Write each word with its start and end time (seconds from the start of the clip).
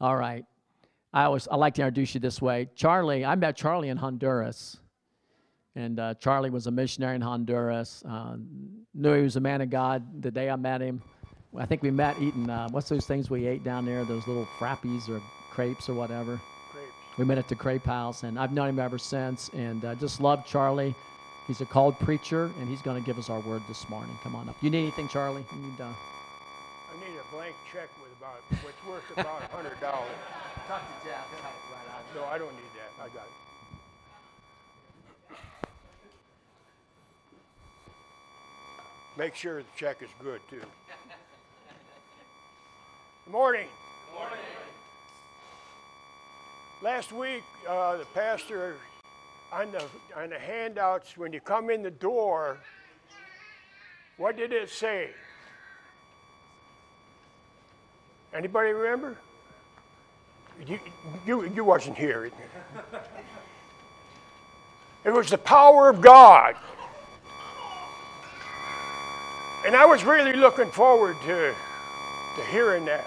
All 0.00 0.16
right. 0.16 0.44
I 1.12 1.24
always 1.24 1.48
I 1.48 1.56
like 1.56 1.74
to 1.74 1.82
introduce 1.82 2.14
you 2.14 2.20
this 2.20 2.40
way. 2.40 2.68
Charlie, 2.74 3.24
I 3.24 3.34
met 3.34 3.56
Charlie 3.56 3.88
in 3.88 3.96
Honduras, 3.96 4.76
and 5.74 5.98
uh, 5.98 6.14
Charlie 6.14 6.50
was 6.50 6.66
a 6.66 6.70
missionary 6.70 7.16
in 7.16 7.22
Honduras. 7.22 8.04
Uh, 8.08 8.36
knew 8.94 9.14
he 9.14 9.22
was 9.22 9.36
a 9.36 9.40
man 9.40 9.60
of 9.60 9.70
God 9.70 10.22
the 10.22 10.30
day 10.30 10.50
I 10.50 10.56
met 10.56 10.80
him. 10.80 11.02
I 11.56 11.64
think 11.64 11.82
we 11.82 11.90
met 11.90 12.16
eating 12.20 12.48
uh, 12.48 12.68
what's 12.70 12.88
those 12.88 13.06
things 13.06 13.30
we 13.30 13.46
ate 13.46 13.64
down 13.64 13.86
there? 13.86 14.04
Those 14.04 14.26
little 14.26 14.46
frappies 14.58 15.08
or 15.08 15.20
crepes 15.50 15.88
or 15.88 15.94
whatever. 15.94 16.40
Grapes. 16.72 16.92
We 17.16 17.24
met 17.24 17.38
at 17.38 17.48
the 17.48 17.56
Crepe 17.56 17.86
House, 17.86 18.22
and 18.22 18.38
I've 18.38 18.52
known 18.52 18.68
him 18.68 18.78
ever 18.78 18.98
since. 18.98 19.48
And 19.54 19.84
uh, 19.84 19.94
just 19.94 20.20
love 20.20 20.46
Charlie. 20.46 20.94
He's 21.46 21.62
a 21.62 21.66
called 21.66 21.98
preacher, 21.98 22.50
and 22.60 22.68
he's 22.68 22.82
going 22.82 23.02
to 23.02 23.06
give 23.06 23.18
us 23.18 23.30
our 23.30 23.40
word 23.40 23.62
this 23.66 23.88
morning. 23.88 24.14
Come 24.22 24.36
on 24.36 24.48
up. 24.50 24.56
You 24.60 24.68
need 24.68 24.82
anything, 24.82 25.08
Charlie? 25.08 25.44
You 25.52 25.62
need. 25.62 25.80
Uh, 25.80 25.84
I 25.84 27.00
need 27.00 27.16
a 27.18 27.34
blank 27.34 27.54
check 27.72 27.88
with 28.02 28.07
about, 28.38 28.64
what's 28.64 28.86
worth 28.86 29.10
about 29.18 29.42
a 29.42 29.46
hundred 29.54 29.80
dollars. 29.80 30.10
Talk 30.66 30.82
to 30.82 31.08
Jeff. 31.08 31.26
right 31.32 31.88
out. 31.94 32.14
No, 32.14 32.24
I 32.24 32.38
don't 32.38 32.52
need 32.52 32.72
that, 32.76 32.92
I 33.02 33.08
got 33.08 33.26
it. 33.26 33.32
Make 39.16 39.34
sure 39.34 39.62
the 39.62 39.68
check 39.76 40.02
is 40.02 40.10
good, 40.22 40.40
too. 40.48 40.60
Good 43.24 43.32
morning. 43.32 43.66
Morning. 44.14 44.38
Last 46.80 47.12
week, 47.12 47.42
uh, 47.68 47.96
the 47.96 48.04
pastor, 48.14 48.76
on 49.52 49.72
the, 49.72 49.82
on 50.16 50.30
the 50.30 50.38
handouts, 50.38 51.16
when 51.16 51.32
you 51.32 51.40
come 51.40 51.70
in 51.70 51.82
the 51.82 51.90
door, 51.90 52.58
what 54.18 54.36
did 54.36 54.52
it 54.52 54.70
say? 54.70 55.10
Anybody 58.34 58.72
remember? 58.72 59.16
You, 60.66 60.78
you, 61.26 61.48
you 61.50 61.64
wasn't 61.64 61.96
here. 61.96 62.30
It 65.04 65.10
was 65.10 65.30
the 65.30 65.38
power 65.38 65.88
of 65.88 66.00
God. 66.00 66.56
And 69.64 69.74
I 69.74 69.86
was 69.86 70.04
really 70.04 70.34
looking 70.34 70.70
forward 70.70 71.16
to, 71.26 71.54
to 72.36 72.44
hearing 72.50 72.84
that. 72.86 73.06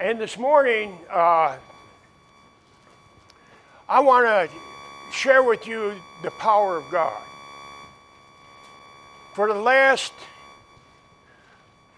And 0.00 0.20
this 0.20 0.36
morning, 0.36 0.98
uh, 1.10 1.56
I 3.88 4.00
want 4.00 4.26
to 4.26 4.50
share 5.12 5.42
with 5.42 5.66
you 5.66 5.94
the 6.22 6.30
power 6.32 6.76
of 6.76 6.84
God. 6.90 7.22
For 9.34 9.48
the 9.48 9.54
last 9.54 10.12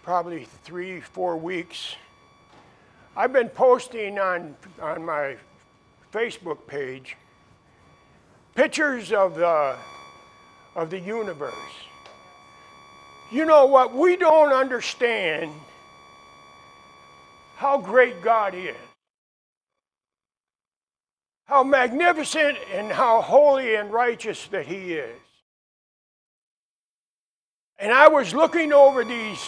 probably 0.09 0.47
three, 0.65 1.01
four 1.01 1.37
weeks, 1.37 1.95
I've 3.15 3.31
been 3.31 3.51
posting 3.51 4.19
on, 4.19 4.57
on 4.81 5.05
my 5.05 5.37
Facebook 6.11 6.67
page 6.67 7.15
pictures 8.55 9.13
of 9.13 9.35
the, 9.35 9.77
of 10.75 10.89
the 10.89 10.99
universe. 10.99 11.53
You 13.31 13.45
know 13.45 13.67
what? 13.67 13.95
We 13.95 14.17
don't 14.17 14.51
understand 14.51 15.53
how 17.57 17.77
great 17.77 18.23
God 18.23 18.55
is, 18.55 18.77
how 21.45 21.65
magnificent 21.65 22.57
and 22.73 22.91
how 22.91 23.21
holy 23.21 23.75
and 23.75 23.93
righteous 23.93 24.47
that 24.47 24.65
He 24.65 24.95
is. 24.95 25.21
And 27.79 27.93
I 27.93 28.09
was 28.09 28.33
looking 28.35 28.73
over 28.73 29.05
these, 29.05 29.39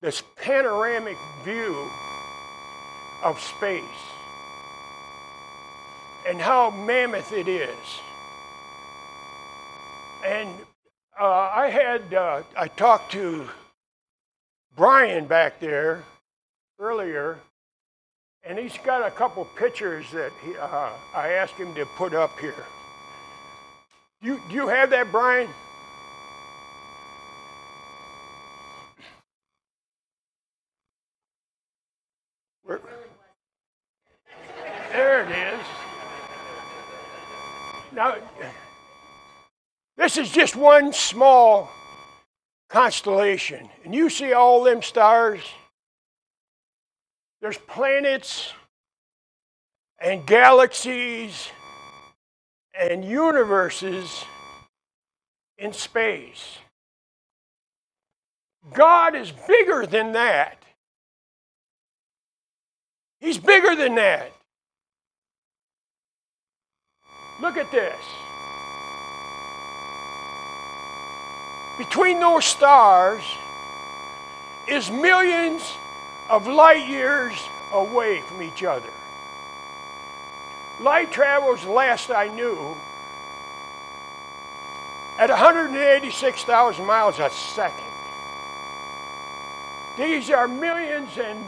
this 0.00 0.22
panoramic 0.36 1.16
view 1.44 1.90
of 3.24 3.40
space 3.40 3.82
and 6.28 6.40
how 6.40 6.70
mammoth 6.70 7.32
it 7.32 7.48
is. 7.48 8.00
And 10.24 10.48
uh, 11.18 11.50
I 11.52 11.70
had, 11.70 12.14
uh, 12.14 12.42
I 12.56 12.68
talked 12.68 13.12
to 13.12 13.48
Brian 14.76 15.26
back 15.26 15.58
there 15.58 16.04
earlier, 16.78 17.38
and 18.44 18.58
he's 18.58 18.76
got 18.84 19.06
a 19.06 19.10
couple 19.10 19.44
pictures 19.56 20.10
that 20.12 20.30
he, 20.44 20.56
uh, 20.56 20.90
I 21.14 21.30
asked 21.32 21.54
him 21.54 21.74
to 21.74 21.84
put 21.96 22.14
up 22.14 22.38
here. 22.38 22.54
You, 24.22 24.40
do 24.48 24.54
you 24.54 24.68
have 24.68 24.90
that, 24.90 25.10
Brian? 25.10 25.48
There 34.98 35.22
it 35.22 35.30
is. 35.30 35.60
Now, 37.92 38.16
this 39.96 40.16
is 40.16 40.28
just 40.28 40.56
one 40.56 40.92
small 40.92 41.70
constellation. 42.68 43.68
And 43.84 43.94
you 43.94 44.10
see 44.10 44.32
all 44.32 44.64
them 44.64 44.82
stars? 44.82 45.40
There's 47.40 47.58
planets 47.58 48.52
and 50.00 50.26
galaxies 50.26 51.48
and 52.76 53.04
universes 53.04 54.24
in 55.58 55.72
space. 55.72 56.58
God 58.74 59.14
is 59.14 59.30
bigger 59.46 59.86
than 59.86 60.10
that. 60.14 60.60
He's 63.20 63.38
bigger 63.38 63.76
than 63.76 63.94
that. 63.94 64.32
Look 67.40 67.56
at 67.56 67.70
this. 67.70 68.04
Between 71.78 72.18
those 72.18 72.44
stars 72.44 73.22
is 74.66 74.90
millions 74.90 75.76
of 76.28 76.46
light 76.46 76.88
years 76.88 77.48
away 77.72 78.20
from 78.22 78.42
each 78.42 78.64
other. 78.64 78.90
Light 80.80 81.12
travels, 81.12 81.64
last 81.64 82.10
I 82.10 82.28
knew, 82.28 82.76
at 85.18 85.30
186,000 85.30 86.84
miles 86.84 87.18
a 87.18 87.30
second. 87.30 87.84
These 89.96 90.30
are 90.30 90.46
millions 90.46 91.18
and 91.18 91.44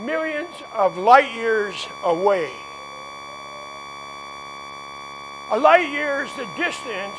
millions 0.00 0.62
of 0.74 0.98
light 0.98 1.32
years 1.32 1.88
away. 2.02 2.52
A 5.48 5.58
light 5.58 5.88
year 5.90 6.24
is 6.24 6.32
the 6.34 6.46
distance 6.56 7.16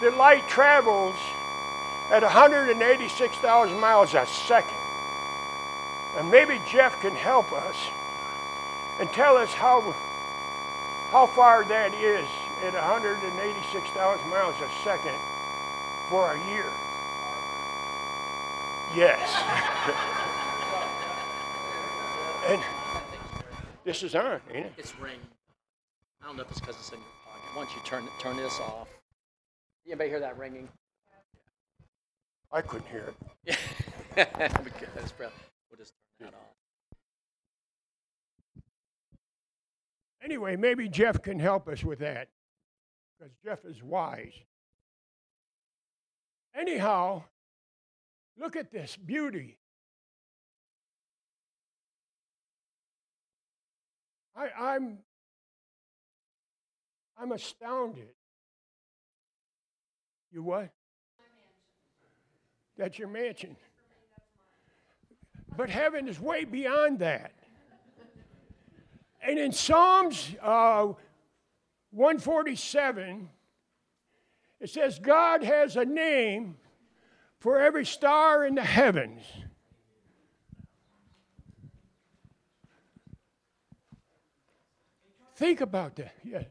that 0.00 0.16
light 0.16 0.48
travels 0.48 1.16
at 2.10 2.22
186,000 2.22 3.80
miles 3.80 4.14
a 4.14 4.24
second. 4.26 4.76
And 6.16 6.30
maybe 6.30 6.60
Jeff 6.70 7.00
can 7.00 7.16
help 7.16 7.52
us 7.52 7.88
and 9.00 9.10
tell 9.10 9.36
us 9.36 9.52
how, 9.52 9.80
how 11.10 11.26
far 11.26 11.64
that 11.64 11.92
is 11.94 12.28
at 12.62 12.74
186,000 12.74 14.30
miles 14.30 14.54
a 14.60 14.70
second 14.84 15.18
for 16.10 16.34
a 16.34 16.38
year. 16.48 16.70
Yes. 18.94 19.34
and 22.46 22.62
this 23.84 24.04
is 24.04 24.14
on, 24.14 24.40
ain't 24.52 24.66
it? 24.66 24.72
It's 24.78 24.96
ring. 25.00 25.18
I 26.22 26.26
don't 26.26 26.36
know 26.36 26.42
if 26.42 26.50
it's 26.52 26.60
because 26.60 26.76
it's 26.76 26.92
in. 26.92 26.98
Once 27.56 27.70
you 27.74 27.82
turn 27.84 28.08
turn 28.18 28.36
this 28.36 28.58
off, 28.60 28.88
anybody 29.86 30.08
hear 30.08 30.20
that 30.20 30.38
ringing? 30.38 30.68
I 32.50 32.62
couldn't 32.62 32.88
hear 32.88 33.12
it. 33.46 33.58
That's 34.14 35.12
probably, 35.12 35.34
we'll 35.70 35.78
just 35.78 35.92
turn 36.18 36.30
that 36.30 36.34
off. 36.34 36.56
Anyway, 40.24 40.56
maybe 40.56 40.88
Jeff 40.88 41.20
can 41.20 41.38
help 41.38 41.68
us 41.68 41.84
with 41.84 41.98
that 41.98 42.28
because 43.18 43.34
Jeff 43.44 43.64
is 43.64 43.82
wise. 43.82 44.32
Anyhow, 46.54 47.24
look 48.38 48.56
at 48.56 48.70
this 48.70 48.96
beauty. 48.96 49.58
I, 54.34 54.48
I'm 54.58 54.98
I'm 57.22 57.30
astounded. 57.30 58.08
You 60.32 60.42
what? 60.42 60.70
That's 62.76 62.98
your 62.98 63.06
mansion. 63.06 63.54
But 65.56 65.70
heaven 65.70 66.08
is 66.08 66.18
way 66.18 66.42
beyond 66.42 66.98
that. 66.98 67.32
And 69.22 69.38
in 69.38 69.52
Psalms 69.52 70.34
uh, 70.42 70.94
147, 71.92 73.28
it 74.58 74.70
says, 74.70 74.98
God 74.98 75.44
has 75.44 75.76
a 75.76 75.84
name 75.84 76.56
for 77.38 77.60
every 77.60 77.86
star 77.86 78.44
in 78.44 78.56
the 78.56 78.64
heavens. 78.64 79.22
Think 85.36 85.60
about 85.60 85.94
that. 85.96 86.14
Yeah. 86.24 86.42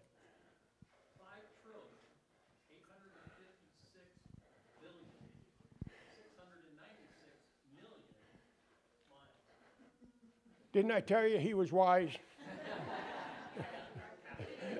Didn't 10.71 10.91
I 10.91 11.01
tell 11.01 11.27
you 11.27 11.37
he 11.37 11.53
was 11.53 11.73
wise? 11.73 12.09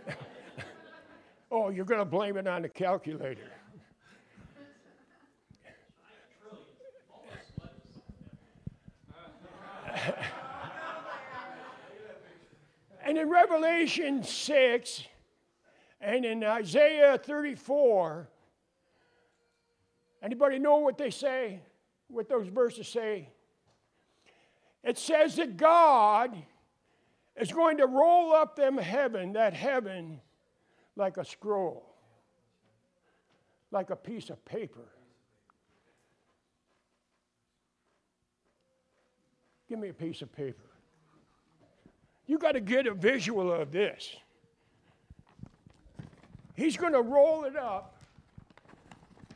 oh, 1.51 1.69
you're 1.69 1.83
going 1.85 1.99
to 1.99 2.05
blame 2.05 2.37
it 2.37 2.47
on 2.47 2.61
the 2.61 2.69
calculator. 2.69 3.51
and 13.03 13.17
in 13.17 13.29
Revelation 13.29 14.23
6 14.23 15.03
and 15.99 16.23
in 16.23 16.41
Isaiah 16.41 17.17
34, 17.17 18.29
anybody 20.23 20.57
know 20.57 20.77
what 20.77 20.97
they 20.97 21.09
say? 21.09 21.59
What 22.07 22.29
those 22.29 22.47
verses 22.47 22.87
say? 22.87 23.27
It 24.83 24.97
says 24.97 25.35
that 25.35 25.57
God 25.57 26.35
is 27.39 27.51
going 27.51 27.77
to 27.77 27.87
roll 27.87 28.33
up 28.33 28.55
them 28.55 28.77
heaven, 28.77 29.33
that 29.33 29.53
heaven, 29.53 30.19
like 30.95 31.17
a 31.17 31.25
scroll, 31.25 31.85
like 33.71 33.89
a 33.89 33.95
piece 33.95 34.29
of 34.29 34.43
paper. 34.43 34.87
Give 39.69 39.79
me 39.79 39.89
a 39.89 39.93
piece 39.93 40.21
of 40.21 40.31
paper. 40.35 40.63
You 42.27 42.37
got 42.37 42.53
to 42.53 42.59
get 42.59 42.87
a 42.87 42.93
visual 42.93 43.51
of 43.51 43.71
this. 43.71 44.15
He's 46.55 46.75
going 46.75 46.93
to 46.93 47.01
roll 47.01 47.45
it 47.45 47.55
up, 47.55 47.95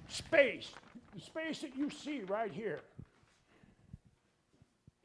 space, 0.09 0.69
the 1.13 1.21
space 1.21 1.59
that 1.59 1.75
you 1.75 1.89
see 1.89 2.21
right 2.21 2.51
here. 2.51 2.81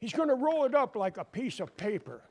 He's 0.01 0.13
going 0.13 0.29
to 0.29 0.35
roll 0.35 0.65
it 0.65 0.73
up 0.73 0.95
like 0.95 1.17
a 1.17 1.23
piece 1.23 1.59
of 1.59 1.77
paper. 1.77 2.21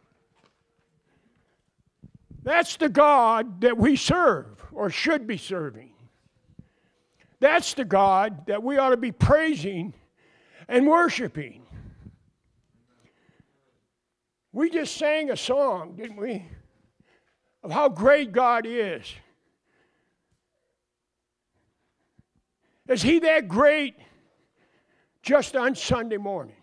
That's 2.42 2.76
the 2.76 2.88
God 2.88 3.60
that 3.60 3.78
we 3.78 3.94
serve 3.94 4.60
or 4.72 4.90
should 4.90 5.26
be 5.26 5.36
serving. 5.36 5.92
That's 7.38 7.74
the 7.74 7.84
God 7.84 8.46
that 8.46 8.62
we 8.62 8.76
ought 8.76 8.90
to 8.90 8.96
be 8.96 9.12
praising 9.12 9.94
and 10.68 10.88
worshiping. 10.88 11.62
We 14.52 14.68
just 14.68 14.96
sang 14.96 15.30
a 15.30 15.36
song, 15.36 15.94
didn't 15.96 16.16
we? 16.16 16.44
Of 17.62 17.70
how 17.70 17.88
great 17.88 18.32
God 18.32 18.66
is. 18.66 19.04
Is 22.88 23.00
He 23.00 23.20
that 23.20 23.46
great 23.46 23.94
just 25.22 25.54
on 25.54 25.76
Sunday 25.76 26.16
morning? 26.16 26.56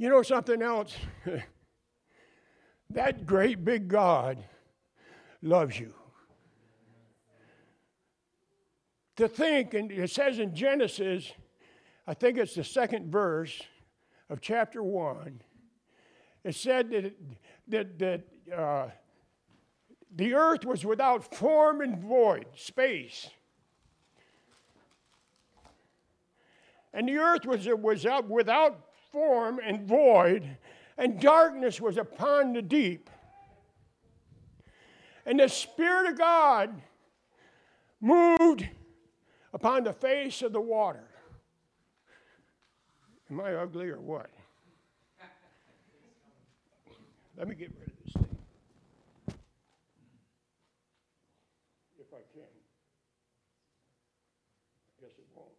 You 0.00 0.08
know 0.08 0.22
something 0.22 0.62
else? 0.62 0.94
that 2.90 3.26
great 3.26 3.64
big 3.64 3.88
God 3.88 4.38
loves 5.42 5.76
you. 5.76 5.92
To 9.16 9.26
think, 9.26 9.74
and 9.74 9.90
it 9.90 10.08
says 10.12 10.38
in 10.38 10.54
Genesis, 10.54 11.32
I 12.06 12.14
think 12.14 12.38
it's 12.38 12.54
the 12.54 12.62
second 12.62 13.10
verse 13.10 13.60
of 14.30 14.40
chapter 14.40 14.84
1, 14.84 15.42
it 16.44 16.54
said 16.54 16.90
that, 16.90 17.12
that, 17.66 17.98
that 17.98 18.54
uh, 18.56 18.90
the 20.14 20.34
earth 20.34 20.64
was 20.64 20.84
without 20.84 21.34
form 21.34 21.80
and 21.80 21.98
void, 21.98 22.46
space. 22.54 23.28
And 26.94 27.08
the 27.08 27.16
earth 27.16 27.44
was, 27.44 27.66
was 27.66 28.06
without 28.28 28.87
form 29.12 29.60
and 29.64 29.86
void, 29.86 30.56
and 30.96 31.20
darkness 31.20 31.80
was 31.80 31.96
upon 31.96 32.52
the 32.52 32.62
deep. 32.62 33.10
And 35.24 35.40
the 35.40 35.48
Spirit 35.48 36.10
of 36.10 36.18
God 36.18 36.80
moved 38.00 38.68
upon 39.52 39.84
the 39.84 39.92
face 39.92 40.42
of 40.42 40.52
the 40.52 40.60
water. 40.60 41.04
Am 43.30 43.40
I 43.40 43.54
ugly 43.54 43.88
or 43.88 44.00
what? 44.00 44.30
Let 47.36 47.46
me 47.46 47.54
get 47.54 47.70
rid 47.78 47.88
of 47.88 47.94
this 48.04 48.14
thing. 48.14 48.38
If 52.00 52.06
I 52.12 52.22
can. 52.32 52.42
Guess 55.00 55.18
it 55.18 55.26
won't. 55.36 55.52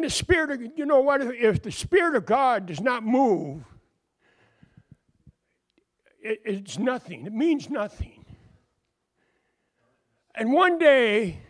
And 0.00 0.06
the 0.06 0.10
Spirit 0.10 0.50
of, 0.50 0.62
you 0.78 0.86
know 0.86 1.02
what, 1.02 1.20
if 1.20 1.60
the 1.60 1.70
Spirit 1.70 2.14
of 2.16 2.24
God 2.24 2.64
does 2.64 2.80
not 2.80 3.04
move, 3.04 3.62
it, 6.22 6.40
it's 6.42 6.78
nothing. 6.78 7.26
It 7.26 7.34
means 7.34 7.68
nothing. 7.68 8.24
And 10.34 10.54
one 10.54 10.78
day, 10.78 11.40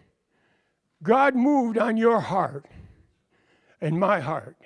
God 1.01 1.37
moved 1.37 1.79
on 1.79 1.97
your 1.97 2.19
heart 2.19 2.67
and 3.81 4.01
my 4.01 4.19
heart. 4.19 4.57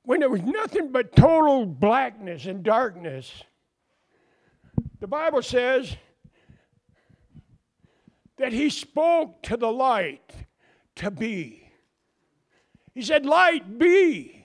When 0.00 0.20
there 0.20 0.30
was 0.30 0.40
nothing 0.40 0.92
but 0.92 1.14
total 1.14 1.66
blackness 1.66 2.46
and 2.46 2.62
darkness, 2.62 3.30
the 4.98 5.08
Bible 5.08 5.42
says 5.42 5.94
that 8.38 8.54
He 8.54 8.70
spoke 8.70 9.42
to 9.42 9.58
the 9.58 9.70
light 9.70 10.43
to 10.96 11.10
be. 11.10 11.70
He 12.94 13.02
said, 13.02 13.26
Light 13.26 13.78
be. 13.78 14.44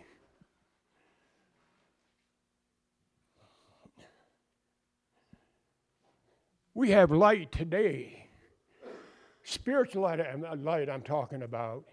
We 6.73 6.91
have 6.91 7.11
light 7.11 7.51
today. 7.51 8.27
Spiritual 9.43 10.03
light, 10.03 10.19
light 10.59 10.89
I'm 10.89 11.01
talking 11.01 11.43
about. 11.43 11.83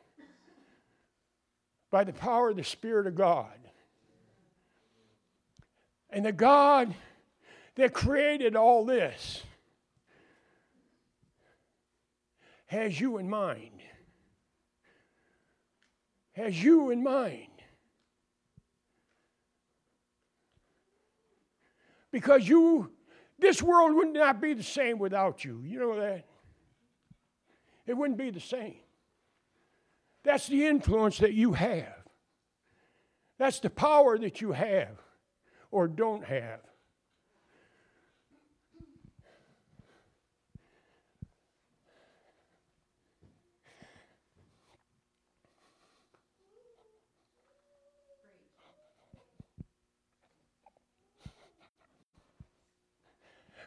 By 1.90 2.04
the 2.04 2.12
power 2.12 2.50
of 2.50 2.56
the 2.56 2.64
Spirit 2.64 3.06
of 3.06 3.14
God. 3.14 3.58
And 6.10 6.24
the 6.24 6.32
God 6.32 6.94
that 7.74 7.92
created 7.92 8.54
all 8.54 8.84
this 8.84 9.42
has 12.66 13.00
you 13.00 13.18
in 13.18 13.28
mind 13.28 13.75
has 16.36 16.62
you 16.62 16.90
in 16.90 17.02
mind. 17.02 17.48
Because 22.12 22.46
you, 22.46 22.90
this 23.38 23.62
world 23.62 23.96
would 23.96 24.12
not 24.12 24.40
be 24.40 24.52
the 24.52 24.62
same 24.62 24.98
without 24.98 25.44
you. 25.44 25.62
You 25.64 25.80
know 25.80 25.98
that? 25.98 26.26
It 27.86 27.96
wouldn't 27.96 28.18
be 28.18 28.30
the 28.30 28.40
same. 28.40 28.76
That's 30.24 30.46
the 30.46 30.66
influence 30.66 31.18
that 31.18 31.32
you 31.32 31.54
have. 31.54 31.94
That's 33.38 33.60
the 33.60 33.70
power 33.70 34.18
that 34.18 34.40
you 34.40 34.52
have 34.52 34.98
or 35.70 35.88
don't 35.88 36.24
have. 36.24 36.60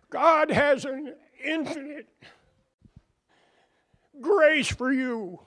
God 0.09 0.51
has 0.51 0.85
an 0.85 1.13
infinite 1.43 2.07
grace 4.19 4.67
for 4.67 4.91
you 4.91 5.39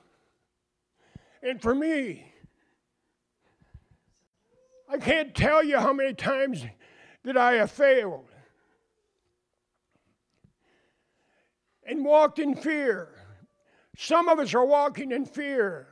and 1.43 1.61
for 1.61 1.75
me. 1.75 2.33
I 4.89 4.99
can't 4.99 5.35
tell 5.35 5.65
you 5.65 5.79
how 5.79 5.93
many 5.93 6.15
times 6.15 6.65
that 7.25 7.37
I 7.37 7.55
have 7.55 7.71
failed 7.71 8.29
and 11.85 12.05
walked 12.05 12.39
in 12.39 12.55
fear. 12.55 13.09
Some 13.97 14.29
of 14.29 14.39
us 14.39 14.55
are 14.55 14.65
walking 14.65 15.13
in 15.13 15.25
fear. 15.25 15.89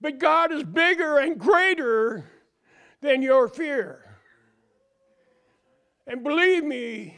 But 0.00 0.18
God 0.18 0.52
is 0.52 0.62
bigger 0.62 1.18
and 1.18 1.38
greater 1.38 2.30
than 3.00 3.22
your 3.22 3.48
fear. 3.48 4.07
And 6.08 6.24
believe 6.24 6.64
me, 6.64 7.14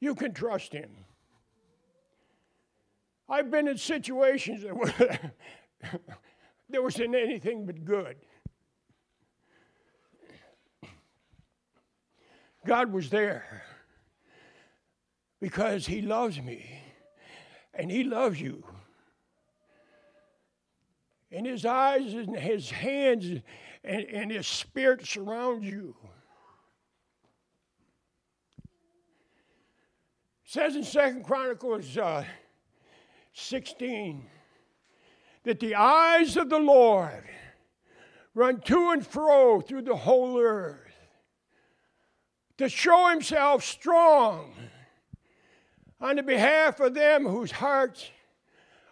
you 0.00 0.14
can 0.14 0.32
trust 0.32 0.72
him. 0.72 0.90
I've 3.28 3.50
been 3.50 3.68
in 3.68 3.76
situations 3.76 4.62
that 4.62 4.76
were 4.76 4.92
there 6.68 6.82
wasn't 6.82 7.14
anything 7.14 7.66
but 7.66 7.84
good. 7.84 8.16
God 12.66 12.92
was 12.92 13.10
there 13.10 13.62
because 15.40 15.86
He 15.86 16.00
loves 16.00 16.40
me 16.40 16.80
and 17.74 17.90
He 17.90 18.04
loves 18.04 18.40
you. 18.40 18.64
And 21.30 21.46
His 21.46 21.66
eyes 21.66 22.14
and 22.14 22.36
His 22.36 22.70
hands 22.70 23.42
and, 23.82 24.04
and 24.04 24.30
His 24.30 24.46
Spirit 24.46 25.06
surround 25.06 25.64
you. 25.64 25.94
Says 30.54 30.76
in 30.76 30.84
Second 30.84 31.24
Chronicles 31.24 31.98
uh, 31.98 32.22
16 33.32 34.24
that 35.42 35.58
the 35.58 35.74
eyes 35.74 36.36
of 36.36 36.48
the 36.48 36.60
Lord 36.60 37.24
run 38.36 38.60
to 38.60 38.90
and 38.90 39.04
fro 39.04 39.60
through 39.60 39.82
the 39.82 39.96
whole 39.96 40.38
earth 40.38 40.94
to 42.58 42.68
show 42.68 43.08
himself 43.08 43.64
strong 43.64 44.54
on 46.00 46.14
the 46.14 46.22
behalf 46.22 46.78
of 46.78 46.94
them 46.94 47.26
whose 47.26 47.50
hearts 47.50 48.08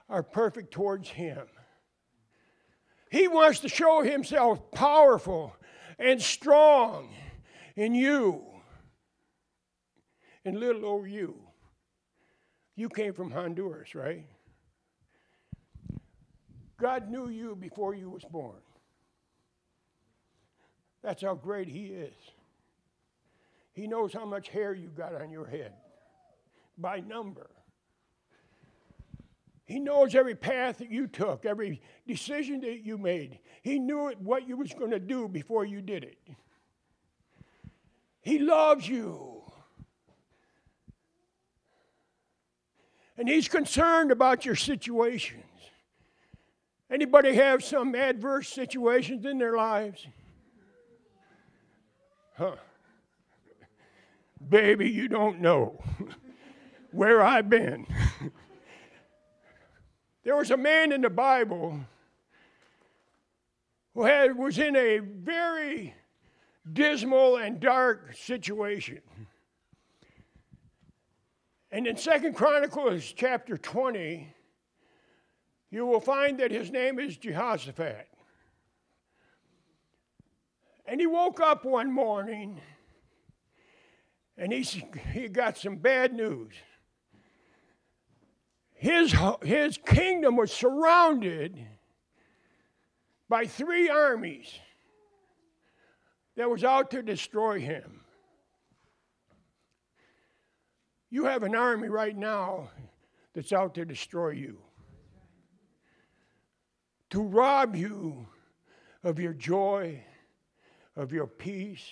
are 0.09 0.25
perfect 0.25 0.73
towards 0.73 1.11
him. 1.11 1.47
He 3.09 3.29
wants 3.29 3.61
to 3.61 3.69
show 3.69 4.03
himself 4.03 4.73
powerful 4.73 5.55
and 5.97 6.21
strong 6.21 7.11
in 7.77 7.95
you, 7.95 8.43
in 10.45 10.59
little 10.59 10.85
old 10.85 11.09
you. 11.09 11.37
You 12.75 12.89
came 12.89 13.13
from 13.13 13.31
Honduras, 13.31 13.95
right? 13.95 14.27
God 16.81 17.11
knew 17.11 17.29
you 17.29 17.55
before 17.55 17.95
you 17.95 18.11
was 18.11 18.25
born. 18.25 18.57
That's 21.03 21.23
how 21.23 21.35
great 21.35 21.69
he 21.69 21.87
is. 21.87 22.15
He 23.73 23.87
knows 23.87 24.13
how 24.13 24.25
much 24.25 24.49
hair 24.49 24.75
you 24.75 24.89
got 24.89 25.15
on 25.15 25.31
your 25.31 25.47
head 25.47 25.73
by 26.79 27.01
number. 27.01 27.51
He 29.65 29.79
knows 29.79 30.15
every 30.15 30.35
path 30.35 30.79
that 30.79 30.91
you 30.91 31.07
took, 31.07 31.47
every 31.47 31.81
decision 32.07 32.61
that 32.61 32.85
you 32.85 32.99
made. 32.99 33.39
He 33.63 33.79
knew 33.79 34.09
it, 34.09 34.21
what 34.21 34.47
you 34.49 34.57
was 34.57 34.73
going 34.75 34.91
to 34.91 34.99
do 34.99 35.29
before 35.29 35.65
you 35.65 35.81
did 35.81 36.05
it. 36.05 36.19
He 38.21 38.39
loves 38.39 38.89
you. 38.89 39.42
And 43.17 43.29
he's 43.29 43.49
concerned 43.49 44.11
about 44.11 44.45
your 44.45 44.57
situations. 44.57 45.45
Anybody 46.91 47.35
have 47.35 47.65
some 47.65 47.95
adverse 47.95 48.49
situations 48.49 49.25
in 49.25 49.39
their 49.39 49.57
lives? 49.57 50.07
Huh. 52.37 52.57
Baby, 54.49 54.91
you 54.91 55.09
don't 55.09 55.41
know 55.41 55.83
where 56.91 57.23
I've 57.23 57.49
been. 57.49 57.87
there 60.25 60.37
was 60.37 60.51
a 60.51 60.57
man 60.57 60.93
in 60.93 61.01
the 61.01 61.11
Bible 61.11 61.81
who 63.95 64.05
had, 64.05 64.37
was 64.37 64.59
in 64.59 64.75
a 64.77 64.99
very 64.99 65.95
dismal 66.71 67.37
and 67.37 67.61
dark 67.61 68.15
situation. 68.17 69.01
And 71.73 71.87
in 71.87 71.97
Second 71.97 72.35
Chronicles 72.35 73.15
chapter 73.17 73.57
20, 73.57 74.31
you 75.71 75.87
will 75.87 76.01
find 76.01 76.39
that 76.39 76.51
his 76.51 76.71
name 76.71 77.01
is 77.01 77.17
Jehoshaphat. 77.17 78.09
And 80.85 81.01
he 81.01 81.07
woke 81.07 81.41
up 81.41 81.65
one 81.65 81.91
morning 81.91 82.61
and 84.37 84.53
he, 84.53 84.63
he 85.13 85.29
got 85.29 85.57
some 85.57 85.77
bad 85.77 86.13
news. 86.13 86.53
His, 88.75 89.15
his 89.43 89.79
kingdom 89.79 90.37
was 90.37 90.53
surrounded 90.53 91.59
by 93.31 93.47
three 93.47 93.89
armies 93.89 94.53
that 96.37 96.51
was 96.51 96.65
out 96.65 96.91
to 96.91 97.03
destroy 97.03 97.61
him. 97.61 98.03
You 101.13 101.27
have 101.27 101.43
an 101.43 101.55
army 101.55 101.91
right 101.91 102.17
now 102.17 102.71
that's 103.35 103.53
out 103.53 103.75
to 103.75 103.85
destroy 103.85 104.31
you, 104.31 104.57
to 107.11 107.21
rob 107.21 107.77
you 107.77 108.27
of 109.05 109.21
your 109.21 109.35
joy, 109.35 110.03
of 110.97 111.13
your 111.13 111.27
peace, 111.27 111.85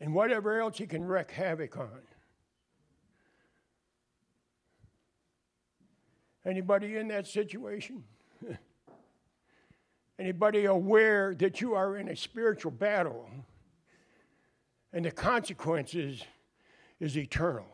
and 0.00 0.12
whatever 0.12 0.60
else 0.60 0.76
he 0.76 0.86
can 0.86 1.02
wreak 1.02 1.30
havoc 1.30 1.78
on. 1.78 2.02
Anybody 6.44 6.98
in 6.98 7.08
that 7.08 7.26
situation? 7.26 8.04
Anybody 10.18 10.66
aware 10.66 11.34
that 11.36 11.62
you 11.62 11.72
are 11.72 11.96
in 11.96 12.08
a 12.08 12.16
spiritual 12.16 12.70
battle 12.70 13.30
and 14.92 15.06
the 15.06 15.10
consequences 15.10 16.22
is 17.00 17.16
eternal? 17.16 17.66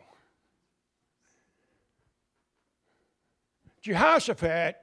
Jehoshaphat 3.83 4.77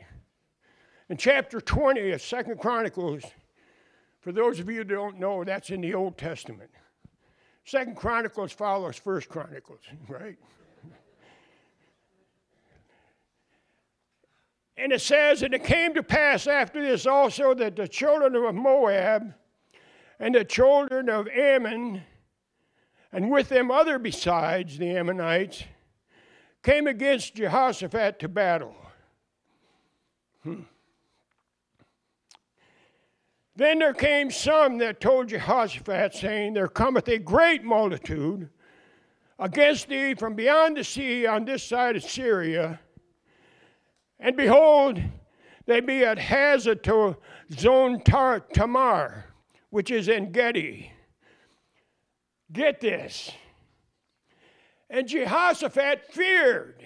in 1.10 1.18
chapter 1.18 1.60
20 1.60 2.12
of 2.12 2.22
Second 2.22 2.60
Chronicles, 2.60 3.24
for 4.22 4.32
those 4.32 4.60
of 4.60 4.70
you 4.70 4.78
who 4.78 4.84
don't 4.84 5.20
know, 5.20 5.44
that's 5.44 5.70
in 5.70 5.82
the 5.82 5.94
Old 5.94 6.18
Testament. 6.18 6.70
Second 7.66 7.96
Chronicles 7.96 8.52
follows 8.52 8.98
First 8.98 9.30
Chronicles, 9.30 9.82
right? 10.08 10.38
And 14.78 14.92
it 14.92 15.02
says, 15.02 15.44
And 15.44 15.54
it 15.54 15.64
came 15.64 15.94
to 15.94 16.04
pass 16.04 16.48
after 16.48 16.82
this 16.82 17.06
also 17.06 17.54
that 17.54 17.76
the 17.76 17.88
children 17.88 18.36
of 18.36 18.56
Moab 18.56 19.34
and 20.20 20.36
the 20.36 20.46
children 20.46 21.10
of 21.10 21.28
Ammon, 21.28 22.02
and 23.14 23.30
with 23.30 23.50
them 23.50 23.70
other 23.70 24.00
besides 24.00 24.78
the 24.80 24.98
Ammonites, 24.98 25.64
came 26.64 26.88
against 26.88 27.36
Jehoshaphat 27.36 28.20
to 28.20 28.28
battle. 28.28 28.76
Hmm. 30.42 30.62
Then 33.56 33.78
there 33.80 33.94
came 33.94 34.32
some 34.32 34.80
that 34.80 35.00
told 35.00 35.28
Jehoshaphat, 35.28 36.16
saying, 36.16 36.56
There 36.56 36.68
cometh 36.68 37.08
a 37.08 37.20
great 37.20 37.64
multitude 37.64 38.50
against 39.38 39.90
thee 39.90 40.16
from 40.16 40.34
beyond 40.34 40.78
the 40.78 40.84
sea 40.84 41.28
on 41.28 41.46
this 41.46 41.64
side 41.64 41.96
of 41.96 42.04
Syria. 42.04 42.80
And 44.20 44.36
behold, 44.36 45.00
they 45.68 45.82
be 45.82 46.04
at 46.04 46.18
Hazar 46.18 46.76
to 46.76 47.18
Zon 47.52 48.02
Tamar, 48.02 49.26
which 49.70 49.92
is 49.92 50.10
En 50.10 50.32
Gedi. 50.32 50.93
Get 52.54 52.80
this. 52.80 53.32
And 54.90 55.08
Jehoshaphat 55.08 56.14
feared 56.14 56.84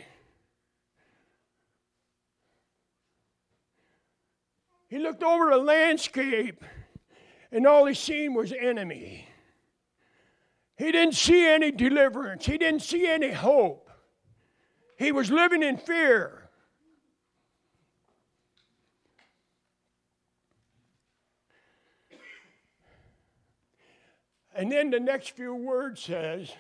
He 4.88 5.00
looked 5.00 5.24
over 5.24 5.50
the 5.50 5.58
landscape, 5.58 6.64
and 7.52 7.68
all 7.68 7.86
he 7.86 7.94
seen 7.94 8.34
was 8.34 8.54
enemy. 8.54 9.28
He 10.78 10.92
didn't 10.92 11.16
see 11.16 11.48
any 11.48 11.72
deliverance, 11.72 12.46
he 12.46 12.58
didn't 12.58 12.82
see 12.82 13.08
any 13.08 13.32
hope. 13.32 13.90
He 14.98 15.12
was 15.12 15.30
living 15.30 15.62
in 15.62 15.78
fear. 15.78 16.37
And 24.58 24.72
then 24.72 24.90
the 24.90 25.00
next 25.00 25.30
few 25.32 25.56
words 25.56 26.02
says, 26.02 26.52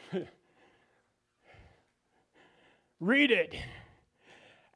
read 3.00 3.32
it, 3.32 3.56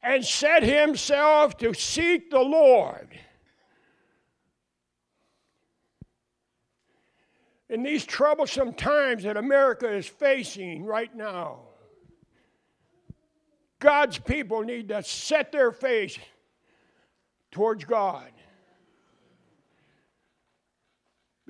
and 0.04 0.26
set 0.26 0.64
himself 0.64 1.56
to 1.60 1.74
seek 1.74 2.32
the 2.32 2.40
Lord. 2.40 3.08
in 7.72 7.84
these 7.84 8.06
troublesome 8.06 8.74
times 8.74 9.24
that 9.24 9.38
America 9.38 9.90
is 9.90 10.06
facing 10.06 10.84
right 10.84 11.16
now, 11.16 11.62
God's 13.80 14.20
people 14.20 14.62
need 14.62 14.90
to 14.90 15.02
set 15.02 15.54
their 15.54 15.72
face 15.72 16.20
towards 17.50 17.86
God. 17.86 18.30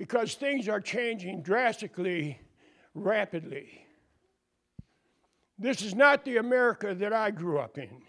Because 0.02 0.34
things 0.34 0.68
are 0.68 0.80
changing 0.80 1.42
drastically, 1.42 2.40
rapidly. 2.92 3.86
This 5.56 5.80
is 5.80 5.94
not 5.94 6.24
the 6.24 6.38
America 6.38 6.92
that 6.92 7.12
I 7.12 7.30
grew 7.30 7.60
up 7.60 7.78
in. 7.78 8.02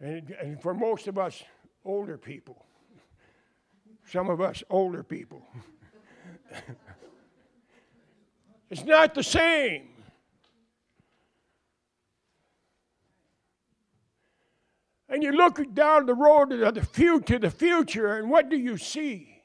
And, 0.00 0.34
and 0.42 0.60
for 0.60 0.74
most 0.74 1.06
of 1.06 1.18
us 1.18 1.44
older 1.84 2.18
people, 2.18 2.66
some 4.10 4.28
of 4.28 4.40
us 4.40 4.64
older 4.68 5.04
people, 5.04 5.46
it's 8.70 8.84
not 8.84 9.14
the 9.14 9.22
same. 9.22 9.86
And 15.08 15.22
you 15.22 15.30
look 15.30 15.60
down 15.74 16.06
the 16.06 16.14
road 16.14 16.50
to 16.50 16.56
the, 16.56 17.22
to 17.24 17.38
the 17.38 17.50
future, 17.52 18.16
and 18.16 18.28
what 18.28 18.48
do 18.48 18.56
you 18.56 18.76
see? 18.76 19.37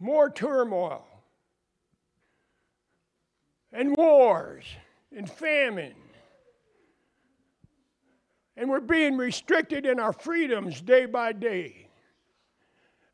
More 0.00 0.30
turmoil, 0.30 1.06
and 3.70 3.94
wars, 3.94 4.64
and 5.14 5.30
famine. 5.30 5.94
And 8.56 8.70
we're 8.70 8.80
being 8.80 9.18
restricted 9.18 9.84
in 9.84 10.00
our 10.00 10.12
freedoms 10.12 10.80
day 10.80 11.04
by 11.04 11.32
day. 11.32 11.86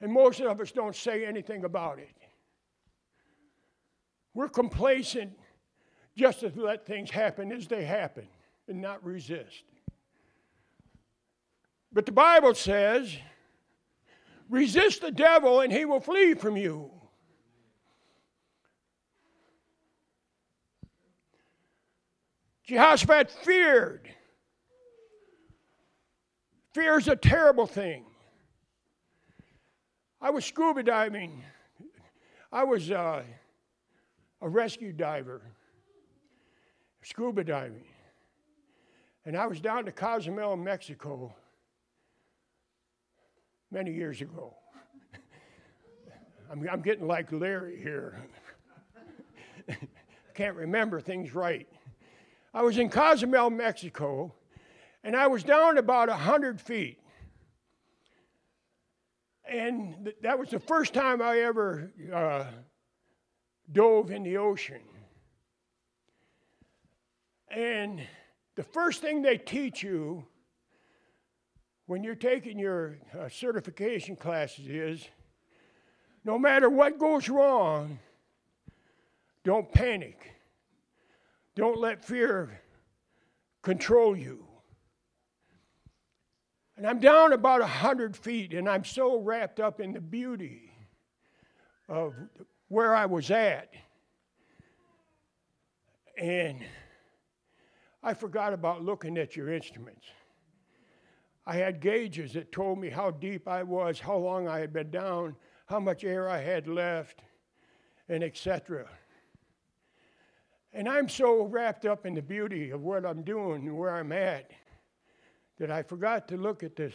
And 0.00 0.12
most 0.12 0.40
of 0.40 0.60
us 0.60 0.70
don't 0.70 0.94
say 0.94 1.26
anything 1.26 1.64
about 1.64 1.98
it. 1.98 2.14
We're 4.32 4.48
complacent 4.48 5.32
just 6.16 6.40
to 6.40 6.52
let 6.54 6.86
things 6.86 7.10
happen 7.10 7.50
as 7.50 7.66
they 7.66 7.84
happen 7.84 8.28
and 8.68 8.80
not 8.80 9.04
resist. 9.04 9.64
But 11.92 12.06
the 12.06 12.12
Bible 12.12 12.54
says, 12.54 13.16
resist 14.48 15.00
the 15.00 15.10
devil 15.10 15.60
and 15.60 15.72
he 15.72 15.84
will 15.84 16.00
flee 16.00 16.34
from 16.34 16.56
you. 16.56 16.90
Jehoshaphat 22.64 23.30
feared. 23.30 24.08
Fear 26.74 26.98
is 26.98 27.08
a 27.08 27.16
terrible 27.16 27.66
thing. 27.66 28.04
I 30.20 30.30
was 30.30 30.44
scuba 30.44 30.82
diving. 30.82 31.42
I 32.52 32.64
was 32.64 32.90
uh, 32.90 33.22
a 34.40 34.48
rescue 34.48 34.92
diver, 34.92 35.42
scuba 37.02 37.44
diving. 37.44 37.84
And 39.24 39.36
I 39.36 39.46
was 39.46 39.60
down 39.60 39.84
to 39.84 39.92
Cozumel, 39.92 40.56
Mexico 40.56 41.34
many 43.76 43.92
years 43.92 44.23
ago. 44.23 44.54
I'm, 46.50 46.66
I'm 46.73 46.80
getting 46.80 47.06
like 47.06 47.30
Larry 47.30 47.78
here. 47.83 48.18
Can't 50.35 50.56
remember 50.56 50.99
things 50.99 51.35
right. 51.35 51.68
I 52.54 52.62
was 52.62 52.78
in 52.78 52.88
Cozumel, 52.88 53.50
Mexico, 53.50 54.33
and 55.04 55.14
I 55.14 55.26
was 55.26 55.45
down 55.45 55.76
about 55.76 56.09
100 56.09 56.59
feet. 56.59 56.99
And 59.47 60.04
th- 60.04 60.16
that 60.23 60.38
was 60.38 60.49
the 60.49 60.59
first 60.59 60.95
time 60.95 61.21
I 61.21 61.40
ever 61.40 61.92
uh, 62.11 62.47
dove 63.71 64.11
in 64.11 64.23
the 64.23 64.38
ocean. 64.38 64.80
And 67.50 68.00
the 68.54 68.62
first 68.62 69.02
thing 69.02 69.21
they 69.21 69.37
teach 69.37 69.83
you 69.83 70.25
when 71.86 72.02
you're 72.02 72.14
taking 72.14 72.58
your 72.58 72.98
uh, 73.18 73.28
certification 73.28 74.16
classes 74.16 74.66
is 74.66 75.08
no 76.24 76.38
matter 76.38 76.68
what 76.68 76.98
goes 76.98 77.28
wrong, 77.28 77.98
don't 79.44 79.70
panic. 79.72 80.32
Don't 81.54 81.78
let 81.78 82.04
fear 82.04 82.60
control 83.62 84.16
you. 84.16 84.44
And 86.76 86.86
I'm 86.86 86.99
down 86.99 87.32
about 87.32 87.60
100 87.60 88.16
feet, 88.16 88.52
and 88.52 88.68
I'm 88.68 88.84
so 88.84 89.20
wrapped 89.20 89.60
up 89.60 89.80
in 89.80 89.92
the 89.92 90.00
beauty 90.00 90.72
of 91.88 92.14
where 92.68 92.94
I 92.94 93.06
was 93.06 93.30
at. 93.30 93.70
And 96.18 96.62
I 98.02 98.12
forgot 98.14 98.52
about 98.52 98.82
looking 98.82 99.16
at 99.16 99.36
your 99.36 99.52
instruments. 99.52 100.06
I 101.47 101.56
had 101.56 101.80
gauges 101.80 102.32
that 102.32 102.50
told 102.50 102.78
me 102.78 102.91
how 102.91 103.13
deep 103.13 103.47
I 103.47 103.63
was, 103.63 104.00
how 104.00 104.17
long 104.17 104.49
I 104.49 104.59
had 104.59 104.73
been 104.73 104.91
down, 104.91 105.37
how 105.67 105.78
much 105.78 106.02
air 106.02 106.28
I 106.28 106.41
had 106.41 106.67
left, 106.67 107.23
and 108.09 108.25
etc. 108.25 108.89
And 110.73 110.89
I'm 110.89 111.09
so 111.09 111.45
wrapped 111.45 111.87
up 111.87 112.04
in 112.04 112.15
the 112.15 112.23
beauty 112.23 112.71
of 112.71 112.82
what 112.82 113.06
I'm 113.06 113.23
doing 113.23 113.67
and 113.67 113.78
where 113.78 113.95
I'm 113.95 114.11
at 114.13 114.50
that 115.59 115.71
I 115.71 115.82
forgot 115.82 116.28
to 116.28 116.37
look 116.37 116.65
at 116.65 116.75
this 116.75 116.95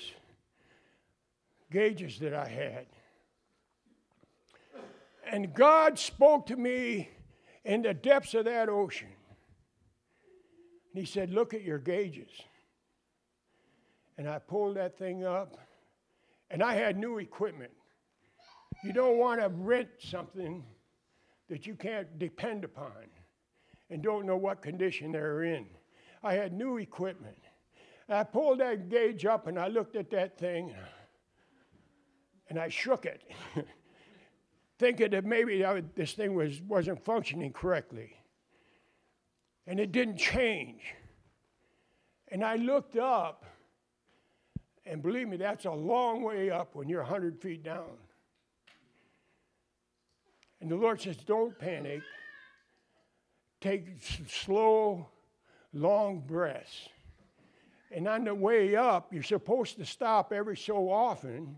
gauges 1.72 2.20
that 2.20 2.34
I 2.34 2.48
had. 2.48 2.86
And 5.26 5.54
God 5.54 5.98
spoke 5.98 6.48
to 6.48 6.58
me 6.58 7.10
in 7.64 7.84
the 7.84 7.94
depths 7.94 8.34
of 8.34 8.46
that 8.46 8.68
ocean. 8.68 9.08
And 10.94 11.00
He 11.00 11.06
said, 11.06 11.32
Look 11.32 11.54
at 11.54 11.62
your 11.62 11.80
gauges 11.80 12.30
and 14.17 14.30
I 14.30 14.39
pulled 14.39 14.78
that 14.78 14.97
thing 14.97 15.24
up, 15.24 15.58
and 16.50 16.62
I 16.62 16.76
had 16.76 16.97
new 16.97 17.19
equipment. 17.19 17.71
You 18.84 18.93
don't 18.93 19.17
want 19.17 19.41
to 19.41 19.50
rent 19.50 19.89
something 20.00 20.63
that 21.50 21.67
you 21.67 21.76
can't 21.76 22.17
depend 22.17 22.63
upon 22.63 22.91
and 23.89 24.02
don't 24.02 24.26
know 24.26 24.38
what 24.38 24.62
condition 24.62 25.12
they're 25.12 25.43
in. 25.43 25.65
I 26.24 26.34
had 26.34 26.54
new 26.54 26.78
equipment. 26.78 27.38
I 28.08 28.24
pulled 28.24 28.60
that 28.60 28.89
gauge 28.89 29.26
up 29.26 29.47
and 29.47 29.58
I 29.58 29.67
looked 29.67 29.95
at 29.95 30.10
that 30.12 30.38
thing 30.38 30.74
and 32.50 32.60
I 32.60 32.67
shook 32.67 33.06
it, 33.06 33.24
thinking 34.80 35.12
that 35.12 35.26
maybe 35.26 35.63
this 35.95 36.13
thing 36.13 36.36
was, 36.36 36.62
wasn't 36.62 37.04
functioning 37.06 37.54
correctly. 37.54 38.17
And 39.67 39.80
it 39.80 39.91
didn't 39.91 40.17
change. 40.17 40.82
And 42.30 42.43
I 42.43 42.56
looked 42.56 42.97
up 42.97 43.45
and 44.86 45.02
believe 45.02 45.28
me, 45.28 45.38
that's 45.38 45.65
a 45.65 45.72
long 45.72 46.24
way 46.24 46.50
up 46.50 46.76
when 46.76 46.89
you're 46.89 47.02
100 47.02 47.39
feet 47.39 47.63
down. 47.63 47.98
And 50.60 50.70
the 50.70 50.76
Lord 50.76 51.02
says, 51.02 51.17
don't 51.17 51.58
panic. 51.58 52.02
Take 53.60 53.88
slow, 54.28 55.08
long 55.74 56.20
breaths. 56.20 56.89
And 57.91 58.08
on 58.08 58.24
the 58.24 58.34
way 58.34 58.76
up, 58.76 59.13
you're 59.13 59.24
supposed 59.24 59.78
to 59.78 59.86
stop 59.86 60.32
every 60.32 60.58
so 60.58 60.89
often 60.89 61.58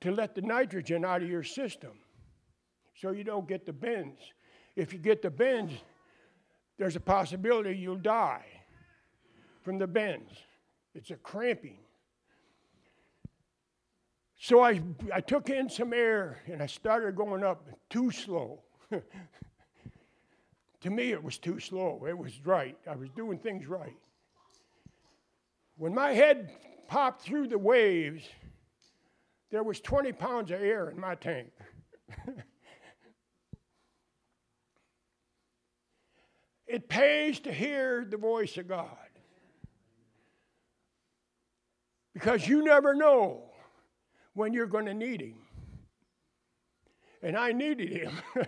to 0.00 0.12
let 0.12 0.34
the 0.34 0.42
nitrogen 0.42 1.04
out 1.04 1.22
of 1.22 1.28
your 1.28 1.42
system 1.42 1.92
so 2.94 3.10
you 3.10 3.24
don't 3.24 3.48
get 3.48 3.66
the 3.66 3.72
bends. 3.72 4.20
If 4.76 4.92
you 4.92 4.98
get 4.98 5.22
the 5.22 5.30
bends, 5.30 5.72
there's 6.78 6.94
a 6.94 7.00
possibility 7.00 7.76
you'll 7.76 7.96
die 7.96 8.44
from 9.62 9.78
the 9.78 9.86
bends. 9.86 10.32
It's 10.98 11.10
a 11.12 11.16
cramping. 11.16 11.78
So 14.36 14.64
I, 14.64 14.82
I 15.14 15.20
took 15.20 15.48
in 15.48 15.70
some 15.70 15.92
air 15.92 16.40
and 16.50 16.60
I 16.60 16.66
started 16.66 17.14
going 17.14 17.44
up 17.44 17.68
too 17.88 18.10
slow. 18.10 18.62
to 20.80 20.90
me, 20.90 21.12
it 21.12 21.22
was 21.22 21.38
too 21.38 21.60
slow. 21.60 22.04
It 22.08 22.18
was 22.18 22.44
right. 22.44 22.76
I 22.90 22.96
was 22.96 23.10
doing 23.10 23.38
things 23.38 23.68
right. 23.68 23.94
When 25.76 25.94
my 25.94 26.14
head 26.14 26.50
popped 26.88 27.22
through 27.22 27.46
the 27.46 27.58
waves, 27.58 28.24
there 29.52 29.62
was 29.62 29.80
20 29.80 30.10
pounds 30.14 30.50
of 30.50 30.60
air 30.60 30.90
in 30.90 30.98
my 30.98 31.14
tank. 31.14 31.52
it 36.66 36.88
pays 36.88 37.38
to 37.40 37.52
hear 37.52 38.04
the 38.04 38.16
voice 38.16 38.56
of 38.56 38.66
God. 38.66 39.07
Because 42.18 42.48
you 42.48 42.64
never 42.64 42.96
know 42.96 43.44
when 44.34 44.52
you're 44.52 44.66
going 44.66 44.86
to 44.86 44.94
need 44.94 45.20
Him. 45.20 45.36
And 47.22 47.36
I 47.36 47.52
needed 47.52 47.90
Him 47.90 48.10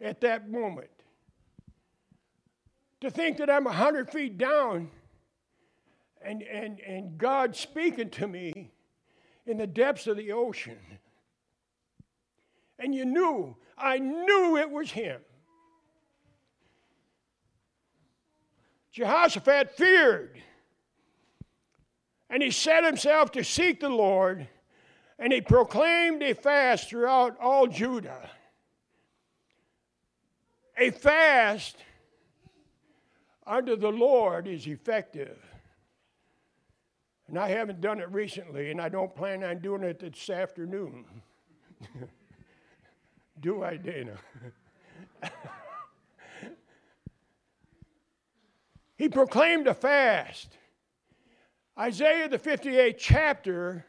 at 0.00 0.20
that 0.22 0.50
moment. 0.50 0.90
To 3.02 3.10
think 3.10 3.36
that 3.36 3.48
I'm 3.48 3.66
100 3.66 4.10
feet 4.10 4.36
down 4.36 4.90
and, 6.24 6.42
and, 6.42 6.80
and 6.80 7.16
God 7.16 7.54
speaking 7.54 8.10
to 8.10 8.26
me 8.26 8.72
in 9.46 9.58
the 9.58 9.66
depths 9.68 10.08
of 10.08 10.16
the 10.16 10.32
ocean. 10.32 10.78
And 12.80 12.92
you 12.92 13.04
knew, 13.04 13.56
I 13.78 14.00
knew 14.00 14.56
it 14.56 14.68
was 14.68 14.90
Him. 14.90 15.20
Jehoshaphat 18.90 19.70
feared 19.76 20.42
and 22.32 22.42
he 22.42 22.50
set 22.50 22.82
himself 22.82 23.30
to 23.32 23.44
seek 23.44 23.78
the 23.80 23.90
Lord, 23.90 24.48
and 25.18 25.34
he 25.34 25.42
proclaimed 25.42 26.22
a 26.22 26.32
fast 26.32 26.88
throughout 26.88 27.38
all 27.38 27.66
Judah. 27.66 28.30
A 30.78 30.90
fast 30.90 31.76
under 33.46 33.76
the 33.76 33.90
Lord 33.90 34.48
is 34.48 34.66
effective. 34.66 35.38
And 37.28 37.38
I 37.38 37.48
haven't 37.50 37.82
done 37.82 38.00
it 38.00 38.10
recently, 38.10 38.70
and 38.70 38.80
I 38.80 38.88
don't 38.88 39.14
plan 39.14 39.44
on 39.44 39.58
doing 39.58 39.82
it 39.82 39.98
this 39.98 40.30
afternoon. 40.30 41.04
Do 43.40 43.62
I, 43.62 43.76
Dana? 43.76 44.16
he 48.96 49.10
proclaimed 49.10 49.66
a 49.66 49.74
fast. 49.74 50.56
Isaiah, 51.78 52.28
the 52.28 52.38
58th 52.38 52.96
chapter, 52.98 53.86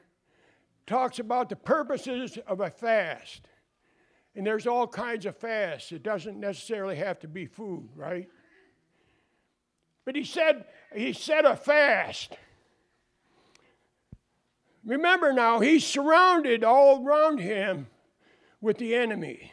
talks 0.87 1.19
about 1.19 1.49
the 1.49 1.55
purposes 1.55 2.37
of 2.47 2.61
a 2.61 2.69
fast. 2.69 3.47
And 4.35 4.45
there's 4.45 4.67
all 4.67 4.87
kinds 4.87 5.25
of 5.25 5.37
fasts. 5.37 5.91
It 5.91 6.03
doesn't 6.03 6.39
necessarily 6.39 6.95
have 6.95 7.19
to 7.19 7.27
be 7.27 7.45
food, 7.45 7.89
right? 7.95 8.27
But 10.05 10.15
he 10.15 10.23
said, 10.23 10.65
he 10.93 11.13
said 11.13 11.45
a 11.45 11.55
fast. 11.55 12.37
Remember 14.85 15.31
now, 15.31 15.59
he's 15.59 15.85
surrounded 15.85 16.63
all 16.63 17.05
around 17.05 17.39
him 17.39 17.87
with 18.59 18.77
the 18.77 18.95
enemy. 18.95 19.51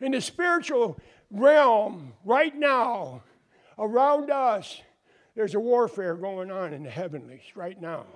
In 0.00 0.12
the 0.12 0.20
spiritual 0.20 0.98
realm, 1.30 2.12
right 2.24 2.54
now, 2.54 3.22
around 3.78 4.30
us, 4.30 4.80
there's 5.34 5.54
a 5.54 5.60
warfare 5.60 6.14
going 6.14 6.50
on 6.50 6.72
in 6.72 6.82
the 6.82 6.90
heavenlies 6.90 7.42
right 7.54 7.80
now. 7.80 8.06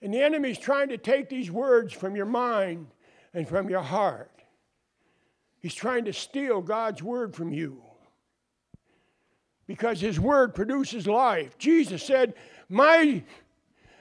And 0.00 0.12
the 0.12 0.20
enemy's 0.20 0.58
trying 0.58 0.88
to 0.88 0.98
take 0.98 1.28
these 1.28 1.50
words 1.50 1.92
from 1.92 2.16
your 2.16 2.26
mind 2.26 2.88
and 3.32 3.48
from 3.48 3.70
your 3.70 3.82
heart. 3.82 4.30
He's 5.60 5.74
trying 5.74 6.06
to 6.06 6.12
steal 6.12 6.60
God's 6.60 7.02
word 7.02 7.36
from 7.36 7.52
you 7.52 7.82
because 9.66 10.00
his 10.00 10.18
word 10.18 10.54
produces 10.54 11.06
life. 11.06 11.56
Jesus 11.56 12.02
said, 12.02 12.34
My, 12.68 13.22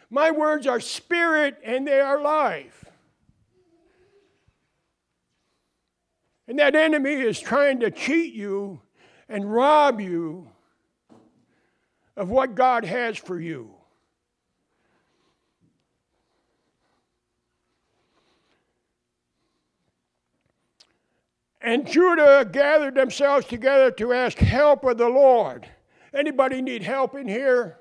my 0.10 0.32
words 0.32 0.66
are 0.66 0.80
spirit 0.80 1.60
and 1.64 1.88
they 1.88 2.00
are 2.00 2.20
life. 2.20 2.84
And 6.48 6.58
that 6.58 6.76
enemy 6.76 7.14
is 7.14 7.40
trying 7.40 7.80
to 7.82 7.92
cheat 7.92 8.34
you 8.34 8.82
and 9.30 9.54
rob 9.54 10.02
you 10.02 10.50
of 12.16 12.30
what 12.30 12.56
God 12.56 12.86
has 12.86 13.18
for 13.18 13.40
you. 13.40 13.72
And 21.62 21.88
Judah 21.88 22.48
gathered 22.52 22.96
themselves 22.96 23.46
together 23.46 23.92
to 23.92 24.14
ask 24.14 24.38
help 24.40 24.84
of 24.84 24.98
the 24.98 25.08
Lord. 25.08 25.68
Anybody 26.14 26.62
need 26.62 26.82
help 26.82 27.16
in 27.16 27.28
here? 27.28 27.78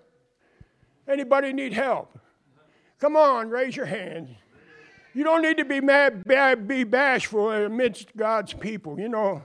Anybody 1.08 1.52
need 1.52 1.72
help? 1.72 2.18
Come 2.98 3.16
on, 3.16 3.48
raise 3.48 3.74
your 3.74 3.86
hand. 3.86 4.36
You 5.14 5.24
don't 5.24 5.42
need 5.42 5.56
to 5.56 5.64
be 5.64 5.80
mad, 5.80 6.24
be 6.68 6.84
bashful 6.84 7.50
amidst 7.50 8.14
God's 8.16 8.52
people, 8.52 9.00
you 9.00 9.08
know. 9.08 9.42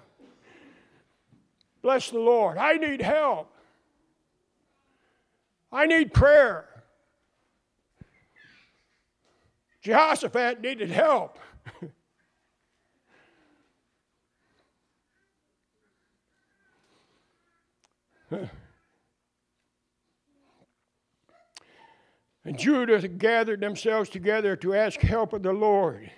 Bless 1.81 2.11
the 2.11 2.19
Lord. 2.19 2.57
I 2.57 2.73
need 2.73 3.01
help. 3.01 3.54
I 5.71 5.85
need 5.85 6.13
prayer. 6.13 6.69
Jehoshaphat 9.81 10.61
needed 10.61 10.89
help. 10.89 11.37
and 18.31 18.49
Judah 22.57 23.07
gathered 23.07 23.59
themselves 23.59 24.09
together 24.09 24.55
to 24.55 24.73
ask 24.73 24.99
help 25.01 25.33
of 25.33 25.43
the 25.43 25.53
Lord. 25.53 26.09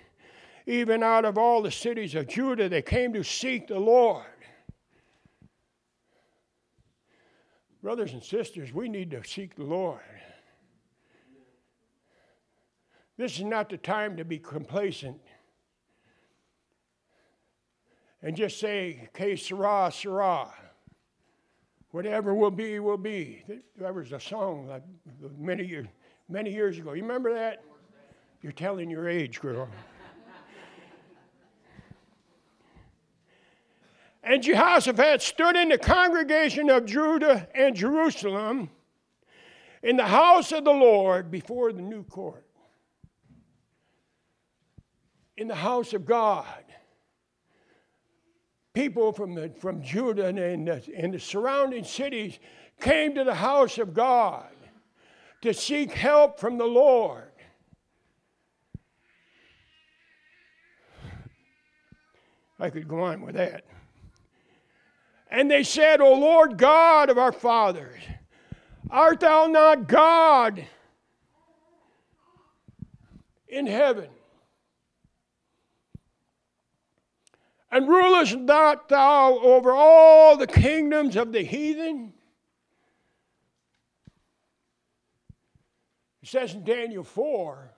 Even 0.66 1.02
out 1.02 1.24
of 1.24 1.36
all 1.38 1.62
the 1.62 1.70
cities 1.70 2.14
of 2.14 2.28
Judah, 2.28 2.68
they 2.68 2.82
came 2.82 3.12
to 3.12 3.22
seek 3.22 3.68
the 3.68 3.78
Lord. 3.78 4.24
Brothers 7.82 8.12
and 8.12 8.22
sisters, 8.22 8.72
we 8.72 8.88
need 8.88 9.10
to 9.12 9.22
seek 9.24 9.54
the 9.54 9.64
Lord. 9.64 10.00
This 13.16 13.36
is 13.36 13.44
not 13.44 13.68
the 13.68 13.76
time 13.76 14.16
to 14.16 14.24
be 14.24 14.38
complacent 14.38 15.20
and 18.22 18.36
just 18.36 18.58
say, 18.58 19.08
Que 19.12 19.36
sera, 19.36 19.90
sera. 19.92 20.52
Whatever 21.90 22.34
will 22.34 22.50
be, 22.50 22.78
will 22.80 22.98
be. 22.98 23.44
That 23.78 23.94
was 23.94 24.12
a 24.12 24.20
song 24.20 24.68
like 24.68 24.82
many 25.38 25.64
years, 25.64 25.86
many 26.28 26.52
years 26.52 26.78
ago. 26.78 26.92
You 26.92 27.02
remember 27.02 27.32
that? 27.34 27.62
You're 28.42 28.52
telling 28.52 28.90
your 28.90 29.08
age, 29.08 29.40
girl. 29.40 29.68
And 34.28 34.42
Jehoshaphat 34.42 35.22
stood 35.22 35.56
in 35.56 35.70
the 35.70 35.78
congregation 35.78 36.68
of 36.68 36.84
Judah 36.84 37.48
and 37.54 37.74
Jerusalem 37.74 38.70
in 39.82 39.96
the 39.96 40.06
house 40.06 40.52
of 40.52 40.64
the 40.64 40.70
Lord 40.70 41.30
before 41.30 41.72
the 41.72 41.80
new 41.80 42.04
court. 42.04 42.44
In 45.36 45.48
the 45.48 45.54
house 45.54 45.94
of 45.94 46.04
God 46.04 46.46
people 48.74 49.12
from, 49.12 49.34
the, 49.34 49.50
from 49.58 49.82
Judah 49.82 50.26
and, 50.26 50.68
the, 50.68 50.80
and 50.96 51.12
the 51.12 51.18
surrounding 51.18 51.82
cities 51.82 52.38
came 52.80 53.12
to 53.14 53.24
the 53.24 53.34
house 53.34 53.76
of 53.78 53.92
God 53.92 54.46
to 55.42 55.52
seek 55.52 55.90
help 55.90 56.38
from 56.38 56.58
the 56.58 56.64
Lord. 56.64 57.32
I 62.60 62.70
could 62.70 62.86
go 62.86 63.00
on 63.00 63.22
with 63.22 63.34
that. 63.34 63.64
And 65.30 65.50
they 65.50 65.62
said, 65.62 66.00
O 66.00 66.14
Lord 66.14 66.56
God 66.56 67.10
of 67.10 67.18
our 67.18 67.32
fathers, 67.32 68.00
art 68.90 69.20
thou 69.20 69.46
not 69.46 69.86
God 69.86 70.66
in 73.46 73.66
heaven? 73.66 74.08
And 77.70 77.86
rulest 77.86 78.36
not 78.36 78.88
thou 78.88 79.38
over 79.38 79.72
all 79.72 80.38
the 80.38 80.46
kingdoms 80.46 81.16
of 81.16 81.32
the 81.32 81.42
heathen? 81.42 82.14
It 86.22 86.28
says 86.28 86.54
in 86.54 86.64
Daniel 86.64 87.04
4 87.04 87.70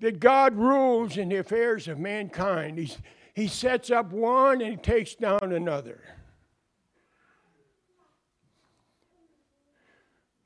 that 0.00 0.20
God 0.20 0.56
rules 0.56 1.16
in 1.16 1.30
the 1.30 1.36
affairs 1.36 1.88
of 1.88 1.98
mankind. 1.98 2.78
He's, 2.78 2.98
he 3.34 3.48
sets 3.48 3.90
up 3.90 4.12
one 4.12 4.60
and 4.60 4.70
he 4.70 4.76
takes 4.76 5.14
down 5.14 5.52
another. 5.52 6.00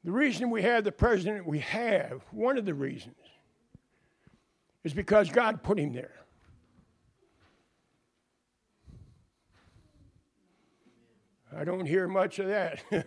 The 0.04 0.12
reason 0.12 0.50
we 0.50 0.62
have 0.62 0.84
the 0.84 0.92
president 0.92 1.46
we 1.46 1.58
have, 1.58 2.22
one 2.30 2.58
of 2.58 2.64
the 2.64 2.74
reasons, 2.74 3.16
is 4.84 4.94
because 4.94 5.30
God 5.30 5.64
put 5.64 5.80
him 5.80 5.92
there. 5.92 6.12
I 11.56 11.64
don't 11.64 11.86
hear 11.86 12.06
much 12.06 12.38
of 12.38 12.46
that. 12.46 12.84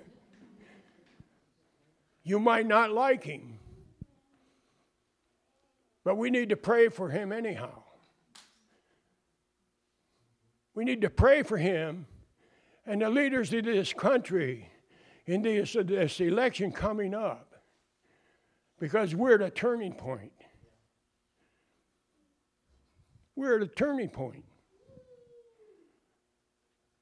you 2.24 2.38
might 2.38 2.66
not 2.66 2.92
like 2.92 3.24
him, 3.24 3.60
but 6.04 6.18
we 6.18 6.30
need 6.30 6.50
to 6.50 6.58
pray 6.58 6.90
for 6.90 7.10
him 7.10 7.32
anyhow. 7.32 7.84
We 10.80 10.86
need 10.86 11.02
to 11.02 11.10
pray 11.10 11.44
for 11.44 11.58
him 11.58 12.06
and 12.86 13.02
the 13.02 13.10
leaders 13.10 13.52
of 13.52 13.66
this 13.66 13.92
country 13.92 14.70
in 15.26 15.42
this, 15.42 15.74
this 15.74 16.22
election 16.22 16.72
coming 16.72 17.14
up 17.14 17.54
because 18.80 19.14
we're 19.14 19.36
at 19.36 19.42
a 19.42 19.50
turning 19.50 19.92
point. 19.92 20.32
We're 23.36 23.58
at 23.58 23.62
a 23.62 23.68
turning 23.68 24.08
point. 24.08 24.46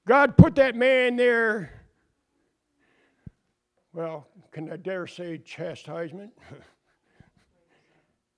God 0.07 0.37
put 0.37 0.55
that 0.55 0.75
man 0.75 1.15
there. 1.15 1.83
Well, 3.93 4.25
can 4.51 4.71
I 4.71 4.77
dare 4.77 5.05
say 5.05 5.37
chastisement? 5.37 6.31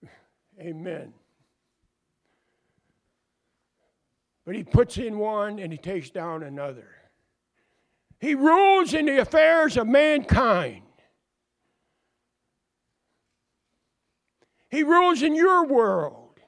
Amen. 0.60 1.14
But 4.50 4.56
he 4.56 4.64
puts 4.64 4.98
in 4.98 5.20
one 5.20 5.60
and 5.60 5.72
he 5.72 5.78
takes 5.78 6.10
down 6.10 6.42
another. 6.42 6.88
He 8.20 8.34
rules 8.34 8.96
in 8.96 9.06
the 9.06 9.22
affairs 9.22 9.78
of 9.78 9.86
mankind. 9.86 10.82
He 14.72 14.82
rules 14.82 15.22
in 15.22 15.36
your 15.36 15.68
world. 15.68 16.40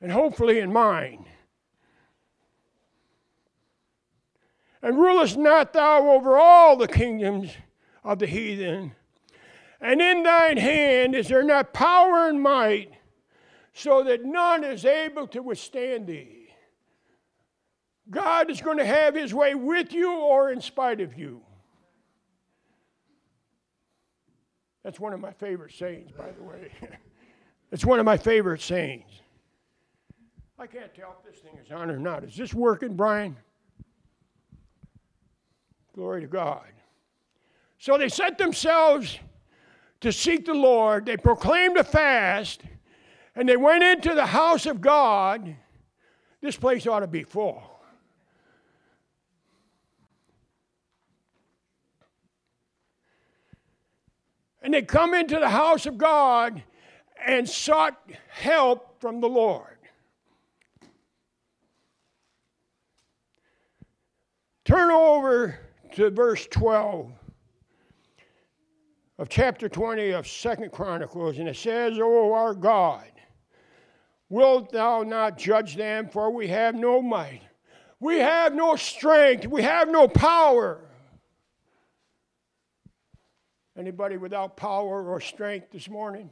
and 0.00 0.10
hopefully 0.10 0.58
in 0.58 0.72
mine. 0.72 1.26
And 4.80 4.96
rulest 4.96 5.36
not 5.36 5.74
thou 5.74 6.12
over 6.12 6.38
all 6.38 6.78
the 6.78 6.88
kingdoms 6.88 7.50
of 8.02 8.20
the 8.20 8.26
heathen? 8.26 8.92
And 9.82 10.00
in 10.00 10.22
thine 10.22 10.56
hand 10.56 11.14
is 11.14 11.28
there 11.28 11.42
not 11.42 11.74
power 11.74 12.26
and 12.26 12.40
might, 12.40 12.94
so 13.72 14.02
that 14.04 14.24
none 14.24 14.64
is 14.64 14.84
able 14.84 15.26
to 15.28 15.42
withstand 15.42 16.06
thee? 16.06 16.48
God 18.10 18.50
is 18.50 18.60
going 18.60 18.78
to 18.78 18.84
have 18.84 19.14
his 19.14 19.32
way 19.32 19.54
with 19.54 19.92
you 19.92 20.12
or 20.12 20.50
in 20.50 20.60
spite 20.60 21.00
of 21.00 21.16
you. 21.16 21.40
That's 24.82 24.98
one 24.98 25.12
of 25.12 25.20
my 25.20 25.32
favorite 25.32 25.72
sayings, 25.72 26.10
by 26.10 26.30
the 26.32 26.42
way. 26.42 26.72
it's 27.70 27.84
one 27.84 28.00
of 28.00 28.04
my 28.04 28.16
favorite 28.16 28.60
sayings. 28.60 29.08
I 30.58 30.66
can't 30.66 30.94
tell 30.94 31.16
if 31.18 31.32
this 31.32 31.40
thing 31.40 31.58
is 31.64 31.70
on 31.70 31.90
or 31.90 31.98
not. 31.98 32.24
Is 32.24 32.36
this 32.36 32.52
working, 32.52 32.94
Brian? 32.94 33.36
Glory 35.94 36.20
to 36.20 36.26
God. 36.26 36.66
So 37.78 37.98
they 37.98 38.08
set 38.08 38.38
themselves 38.38 39.18
to 40.00 40.12
seek 40.12 40.46
the 40.46 40.54
Lord. 40.54 41.06
They 41.06 41.16
proclaimed 41.16 41.76
a 41.76 41.84
fast, 41.84 42.62
and 43.34 43.48
they 43.48 43.56
went 43.56 43.82
into 43.82 44.14
the 44.14 44.26
house 44.26 44.66
of 44.66 44.80
God. 44.80 45.56
This 46.40 46.56
place 46.56 46.86
ought 46.86 47.00
to 47.00 47.06
be 47.06 47.22
full. 47.22 47.62
And 54.62 54.74
they 54.74 54.82
come 54.82 55.14
into 55.14 55.38
the 55.40 55.48
house 55.48 55.86
of 55.86 55.98
God 55.98 56.62
and 57.24 57.48
sought 57.48 57.98
help 58.28 59.00
from 59.00 59.20
the 59.20 59.28
Lord. 59.28 59.66
Turn 64.64 64.90
over 64.90 65.58
to 65.94 66.10
verse 66.10 66.46
12 66.46 67.10
of 69.18 69.28
chapter 69.28 69.68
20 69.68 70.10
of 70.10 70.26
Second 70.26 70.70
Chronicles, 70.72 71.38
and 71.38 71.48
it 71.48 71.56
says, 71.56 71.98
O 72.00 72.32
our 72.32 72.54
God, 72.54 73.11
wilt 74.32 74.72
thou 74.72 75.02
not 75.02 75.36
judge 75.36 75.76
them, 75.76 76.08
for 76.08 76.30
we 76.30 76.48
have 76.48 76.74
no 76.74 77.02
might. 77.02 77.42
We 78.00 78.18
have 78.18 78.54
no 78.54 78.76
strength. 78.76 79.46
We 79.46 79.62
have 79.62 79.90
no 79.90 80.08
power. 80.08 80.80
Anybody 83.76 84.16
without 84.16 84.56
power 84.56 85.06
or 85.06 85.20
strength 85.20 85.70
this 85.70 85.88
morning? 85.88 86.30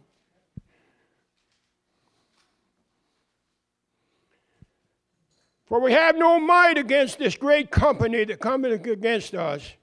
For 5.66 5.78
we 5.78 5.92
have 5.92 6.16
no 6.16 6.40
might 6.40 6.78
against 6.78 7.18
this 7.18 7.36
great 7.36 7.70
company 7.70 8.24
that 8.24 8.40
cometh 8.40 8.86
against 8.86 9.34
us, 9.34 9.74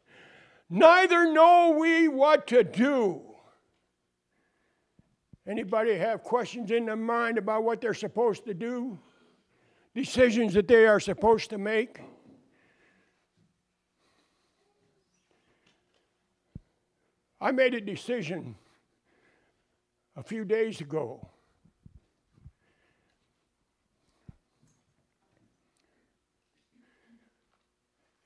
neither 0.72 1.32
know 1.32 1.78
we 1.80 2.08
what 2.08 2.48
to 2.48 2.64
do. 2.64 3.27
Anybody 5.48 5.96
have 5.96 6.24
questions 6.24 6.72
in 6.72 6.86
their 6.86 6.98
mind 6.98 7.38
about 7.38 7.64
what 7.64 7.80
they're 7.80 7.94
supposed 7.94 8.44
to 8.46 8.54
do? 8.54 9.00
Decisions 9.96 10.54
that 10.56 10.68
they 10.68 10.86
are 10.86 11.00
supposed 11.00 11.50
to 11.52 11.58
make? 11.58 12.02
I 17.40 17.52
made 17.52 17.74
a 17.76 17.82
decision 17.82 18.56
a 20.18 20.24
few 20.24 20.44
days 20.44 20.82
ago. 20.82 21.26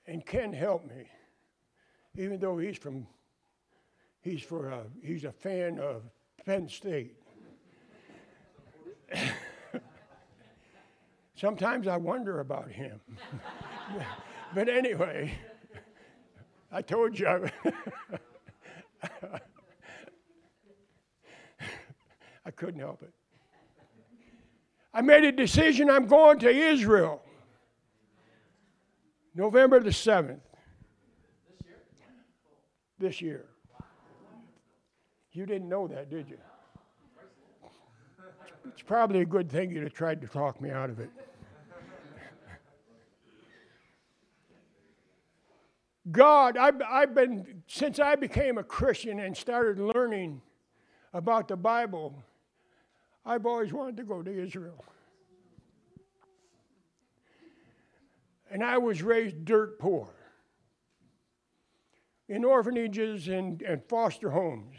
And 0.07 0.25
Ken 0.25 0.51
helped 0.51 0.89
me, 0.89 1.05
even 2.17 2.39
though 2.39 2.57
he's 2.57 2.77
from, 2.77 3.05
he's 4.21 4.41
for 4.41 4.69
a, 4.69 4.83
he's 5.03 5.23
a 5.23 5.31
fan 5.31 5.77
of 5.77 6.03
Penn 6.45 6.67
State. 6.67 7.15
Sometimes 11.35 11.87
I 11.87 11.97
wonder 11.97 12.39
about 12.39 12.69
him. 12.69 13.01
but 14.55 14.69
anyway, 14.69 15.33
I 16.71 16.81
told 16.81 17.17
you. 17.17 17.27
I 22.45 22.51
couldn't 22.51 22.79
help 22.79 23.01
it. 23.03 23.13
I 24.93 25.01
made 25.01 25.23
a 25.23 25.31
decision 25.31 25.89
I'm 25.89 26.05
going 26.05 26.39
to 26.39 26.49
Israel. 26.49 27.21
November 29.33 29.79
the 29.79 29.89
7th. 29.89 30.41
This 31.49 31.61
year? 31.65 31.77
This 32.99 33.21
year. 33.21 33.45
You 35.33 35.45
didn't 35.45 35.69
know 35.69 35.87
that, 35.87 36.09
did 36.09 36.29
you? 36.29 36.37
It's 38.65 38.81
probably 38.81 39.21
a 39.21 39.25
good 39.25 39.49
thing 39.49 39.71
you'd 39.71 39.83
have 39.83 39.93
tried 39.93 40.21
to 40.21 40.27
talk 40.27 40.61
me 40.61 40.69
out 40.69 40.89
of 40.89 40.99
it. 40.99 41.09
God, 46.11 46.57
I've, 46.57 46.81
I've 46.81 47.13
been, 47.13 47.63
since 47.67 47.99
I 47.99 48.15
became 48.15 48.57
a 48.57 48.63
Christian 48.63 49.19
and 49.19 49.37
started 49.37 49.79
learning 49.79 50.41
about 51.13 51.47
the 51.47 51.55
Bible, 51.55 52.15
I've 53.25 53.45
always 53.45 53.71
wanted 53.71 53.97
to 53.97 54.03
go 54.03 54.23
to 54.23 54.31
Israel. 54.31 54.83
And 58.49 58.63
I 58.63 58.79
was 58.79 59.01
raised 59.01 59.45
dirt 59.45 59.79
poor 59.79 60.09
in 62.27 62.43
orphanages 62.43 63.27
and, 63.27 63.61
and 63.61 63.83
foster 63.87 64.31
homes. 64.31 64.75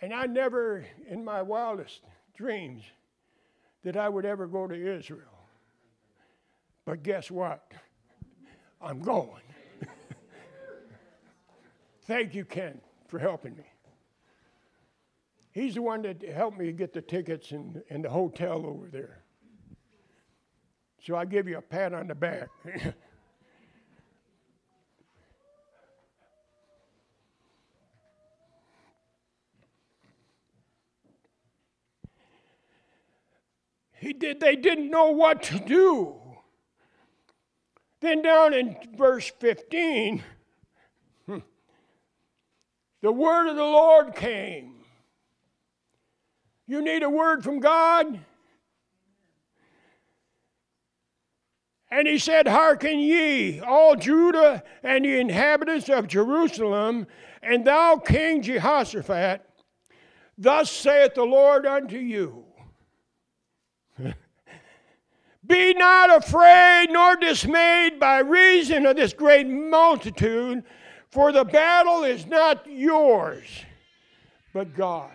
And 0.00 0.14
I 0.14 0.26
never, 0.26 0.84
in 1.08 1.24
my 1.24 1.42
wildest 1.42 2.00
dreams, 2.36 2.82
that 3.82 3.96
I 3.96 4.08
would 4.08 4.24
ever 4.24 4.46
go 4.46 4.66
to 4.66 4.74
Israel. 4.74 5.26
But 6.84 7.02
guess 7.02 7.30
what? 7.30 7.72
I'm 8.80 9.00
going. 9.00 9.42
Thank 12.06 12.34
you, 12.34 12.44
Ken, 12.44 12.80
for 13.08 13.18
helping 13.18 13.56
me. 13.56 13.64
He's 15.52 15.74
the 15.74 15.82
one 15.82 16.02
that 16.02 16.22
helped 16.22 16.58
me 16.58 16.72
get 16.72 16.92
the 16.92 17.02
tickets 17.02 17.50
and, 17.50 17.82
and 17.90 18.04
the 18.04 18.10
hotel 18.10 18.64
over 18.64 18.86
there. 18.86 19.18
So 21.02 21.16
I 21.16 21.24
give 21.24 21.48
you 21.48 21.58
a 21.58 21.62
pat 21.62 21.92
on 21.92 22.06
the 22.06 22.14
back. 22.14 22.48
he 34.00 34.12
did 34.12 34.40
they 34.40 34.56
didn't 34.56 34.90
know 34.90 35.10
what 35.10 35.42
to 35.44 35.58
do 35.60 36.20
then 38.00 38.22
down 38.22 38.54
in 38.54 38.76
verse 38.96 39.30
15, 39.40 40.24
hmm, 41.26 41.38
the 43.02 43.12
word 43.12 43.48
of 43.48 43.56
the 43.56 43.62
Lord 43.62 44.14
came. 44.14 44.76
You 46.66 46.82
need 46.82 47.02
a 47.02 47.10
word 47.10 47.44
from 47.44 47.60
God? 47.60 48.20
And 51.90 52.06
he 52.06 52.18
said, 52.18 52.46
Hearken 52.46 53.00
ye, 53.00 53.60
all 53.60 53.96
Judah 53.96 54.62
and 54.82 55.04
the 55.04 55.18
inhabitants 55.18 55.88
of 55.88 56.06
Jerusalem, 56.06 57.06
and 57.42 57.66
thou, 57.66 57.96
King 57.96 58.40
Jehoshaphat, 58.40 59.44
thus 60.38 60.70
saith 60.70 61.14
the 61.14 61.24
Lord 61.24 61.66
unto 61.66 61.98
you 61.98 62.44
Be 65.50 65.74
not 65.74 66.16
afraid 66.16 66.90
nor 66.90 67.16
dismayed 67.16 67.98
by 67.98 68.20
reason 68.20 68.86
of 68.86 68.94
this 68.94 69.12
great 69.12 69.48
multitude, 69.48 70.62
for 71.10 71.32
the 71.32 71.44
battle 71.44 72.04
is 72.04 72.24
not 72.24 72.64
yours, 72.68 73.44
but 74.54 74.76
God's. 74.76 75.10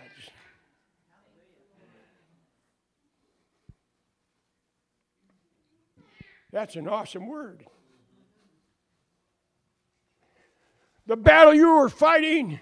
That's 6.52 6.76
an 6.76 6.86
awesome 6.86 7.28
word. 7.28 7.64
The 11.06 11.16
battle 11.16 11.54
you 11.54 11.70
are 11.70 11.88
fighting 11.88 12.60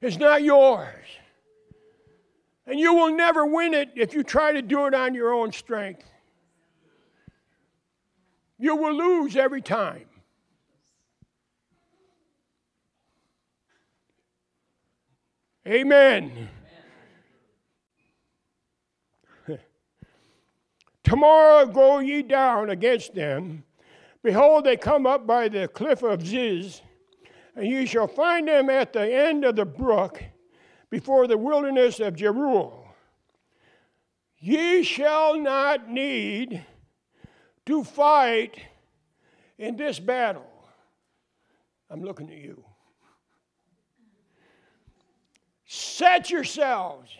is 0.00 0.18
not 0.18 0.44
yours. 0.44 1.04
And 2.64 2.78
you 2.78 2.94
will 2.94 3.16
never 3.16 3.44
win 3.44 3.74
it 3.74 3.90
if 3.96 4.14
you 4.14 4.22
try 4.22 4.52
to 4.52 4.62
do 4.62 4.86
it 4.86 4.94
on 4.94 5.14
your 5.14 5.32
own 5.32 5.50
strength. 5.50 6.04
You 8.58 8.74
will 8.76 8.94
lose 8.94 9.36
every 9.36 9.62
time. 9.62 10.06
Amen. 15.66 16.48
Tomorrow 21.04 21.66
go 21.66 21.98
ye 21.98 22.22
down 22.22 22.70
against 22.70 23.14
them. 23.14 23.64
Behold, 24.22 24.64
they 24.64 24.76
come 24.76 25.06
up 25.06 25.26
by 25.26 25.48
the 25.48 25.68
cliff 25.68 26.02
of 26.02 26.26
Ziz, 26.26 26.80
and 27.54 27.66
ye 27.66 27.86
shall 27.86 28.08
find 28.08 28.48
them 28.48 28.70
at 28.70 28.92
the 28.92 29.12
end 29.12 29.44
of 29.44 29.56
the 29.56 29.66
brook 29.66 30.22
before 30.90 31.26
the 31.26 31.38
wilderness 31.38 32.00
of 32.00 32.16
Jeruel. 32.16 32.86
Ye 34.38 34.82
shall 34.82 35.38
not 35.38 35.88
need 35.90 36.64
to 37.68 37.84
fight 37.84 38.58
in 39.58 39.76
this 39.76 40.00
battle. 40.00 40.50
I'm 41.90 42.02
looking 42.02 42.30
at 42.30 42.38
you. 42.38 42.64
Set 45.66 46.30
yourselves. 46.30 47.10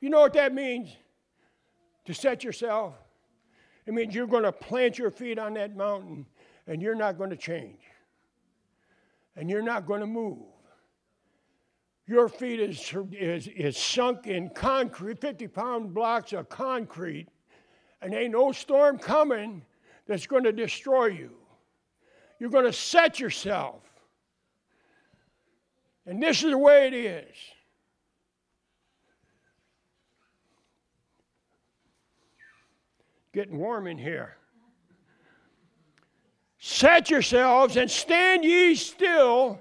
You 0.00 0.08
know 0.08 0.22
what 0.22 0.32
that 0.32 0.54
means? 0.54 0.88
To 2.06 2.14
set 2.14 2.42
yourself? 2.42 2.94
It 3.84 3.92
means 3.92 4.14
you're 4.14 4.26
going 4.26 4.44
to 4.44 4.52
plant 4.52 4.96
your 4.96 5.10
feet 5.10 5.38
on 5.38 5.52
that 5.54 5.76
mountain 5.76 6.24
and 6.66 6.80
you're 6.80 6.94
not 6.94 7.18
going 7.18 7.30
to 7.30 7.36
change. 7.36 7.80
And 9.36 9.50
you're 9.50 9.60
not 9.60 9.84
going 9.84 10.00
to 10.00 10.06
move. 10.06 10.38
Your 12.06 12.30
feet 12.30 12.60
is, 12.60 12.94
is, 13.12 13.48
is 13.48 13.76
sunk 13.76 14.26
in 14.26 14.48
concrete, 14.48 15.20
50 15.20 15.48
pound 15.48 15.92
blocks 15.92 16.32
of 16.32 16.48
concrete, 16.48 17.28
and 18.06 18.14
ain't 18.14 18.30
no 18.30 18.52
storm 18.52 19.00
coming 19.00 19.60
that's 20.06 20.28
going 20.28 20.44
to 20.44 20.52
destroy 20.52 21.06
you. 21.06 21.32
You're 22.38 22.50
going 22.50 22.64
to 22.64 22.72
set 22.72 23.18
yourself. 23.18 23.82
And 26.06 26.22
this 26.22 26.44
is 26.44 26.52
the 26.52 26.58
way 26.58 26.86
it 26.86 26.94
is. 26.94 27.36
Getting 33.34 33.58
warm 33.58 33.88
in 33.88 33.98
here. 33.98 34.36
Set 36.58 37.10
yourselves 37.10 37.76
and 37.76 37.90
stand 37.90 38.44
ye 38.44 38.76
still 38.76 39.58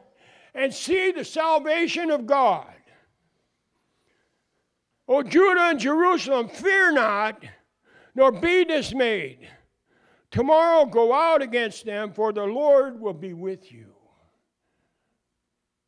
and 0.53 0.71
see 0.71 1.11
the 1.11 1.25
salvation 1.25 2.11
of 2.11 2.27
God. 2.27 2.67
O 5.07 5.23
Judah 5.23 5.69
and 5.71 5.79
Jerusalem, 5.79 6.47
fear 6.47 6.91
not, 6.91 7.43
nor 8.15 8.31
be 8.31 8.63
dismayed. 8.63 9.47
Tomorrow 10.31 10.85
go 10.85 11.13
out 11.13 11.41
against 11.41 11.85
them, 11.85 12.13
for 12.13 12.33
the 12.33 12.43
Lord 12.43 12.99
will 12.99 13.13
be 13.13 13.33
with 13.33 13.71
you. 13.71 13.87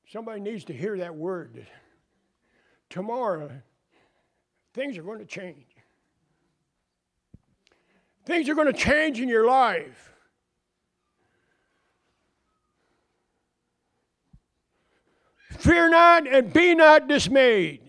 Somebody 0.07 0.41
needs 0.41 0.65
to 0.65 0.73
hear 0.73 0.97
that 0.99 1.15
word. 1.15 1.65
Tomorrow, 2.89 3.51
things 4.73 4.97
are 4.97 5.03
going 5.03 5.19
to 5.19 5.25
change. 5.25 5.65
Things 8.25 8.47
are 8.47 8.55
going 8.55 8.67
to 8.67 8.73
change 8.73 9.19
in 9.19 9.29
your 9.29 9.45
life. 9.45 10.13
Fear 15.51 15.89
not 15.89 16.27
and 16.27 16.53
be 16.53 16.75
not 16.75 17.07
dismayed. 17.07 17.86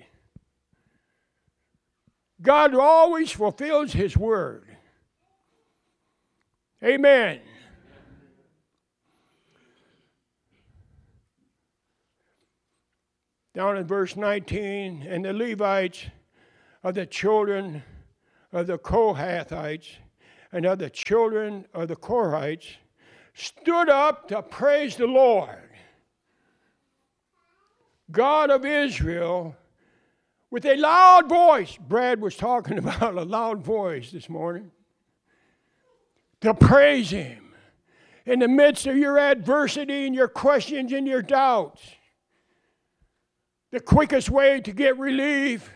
God 2.40 2.74
always 2.74 3.30
fulfills 3.30 3.92
His 3.92 4.16
word. 4.16 4.76
Amen. 6.82 7.40
Down 13.54 13.76
in 13.76 13.84
verse 13.84 14.14
19, 14.14 15.02
and 15.08 15.24
the 15.24 15.32
Levites 15.32 16.06
of 16.84 16.94
the 16.94 17.06
children 17.06 17.82
of 18.52 18.68
the 18.68 18.78
Kohathites 18.78 19.88
and 20.52 20.64
of 20.64 20.78
the 20.78 20.90
children 20.90 21.66
of 21.74 21.88
the 21.88 21.96
Korhites 21.96 22.76
stood 23.34 23.88
up 23.88 24.28
to 24.28 24.42
praise 24.42 24.96
the 24.96 25.06
Lord 25.06 25.68
God 28.10 28.50
of 28.50 28.64
Israel, 28.64 29.54
with 30.50 30.64
a 30.64 30.76
loud 30.76 31.28
voice. 31.28 31.76
Brad 31.76 32.20
was 32.20 32.36
talking 32.36 32.78
about 32.78 33.14
a 33.14 33.24
loud 33.24 33.62
voice 33.62 34.10
this 34.10 34.28
morning. 34.28 34.70
To 36.42 36.54
praise 36.54 37.10
Him 37.10 37.52
in 38.24 38.38
the 38.38 38.48
midst 38.48 38.86
of 38.86 38.96
your 38.96 39.18
adversity 39.18 40.06
and 40.06 40.14
your 40.14 40.28
questions 40.28 40.92
and 40.92 41.06
your 41.06 41.22
doubts. 41.22 41.82
The 43.70 43.80
quickest 43.80 44.30
way 44.30 44.60
to 44.60 44.72
get 44.72 44.98
relief 44.98 45.70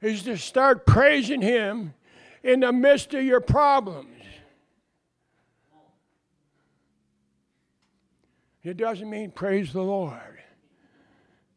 is 0.00 0.22
to 0.24 0.36
start 0.36 0.86
praising 0.86 1.40
Him 1.40 1.94
in 2.42 2.60
the 2.60 2.72
midst 2.72 3.14
of 3.14 3.24
your 3.24 3.40
problems. 3.40 4.10
It 8.62 8.76
doesn't 8.76 9.08
mean 9.08 9.30
praise 9.30 9.72
the 9.72 9.82
Lord. 9.82 10.33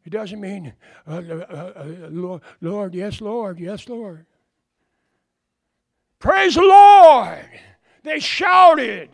It 0.08 0.12
doesn't 0.12 0.40
mean, 0.40 0.72
uh, 1.06 1.20
uh, 1.28 1.72
uh, 1.76 1.84
Lord, 2.08 2.40
Lord, 2.62 2.94
yes, 2.94 3.20
Lord, 3.20 3.60
yes, 3.60 3.86
Lord. 3.90 4.24
Praise 6.18 6.54
the 6.54 6.62
Lord! 6.62 7.44
They 8.04 8.18
shouted. 8.18 9.10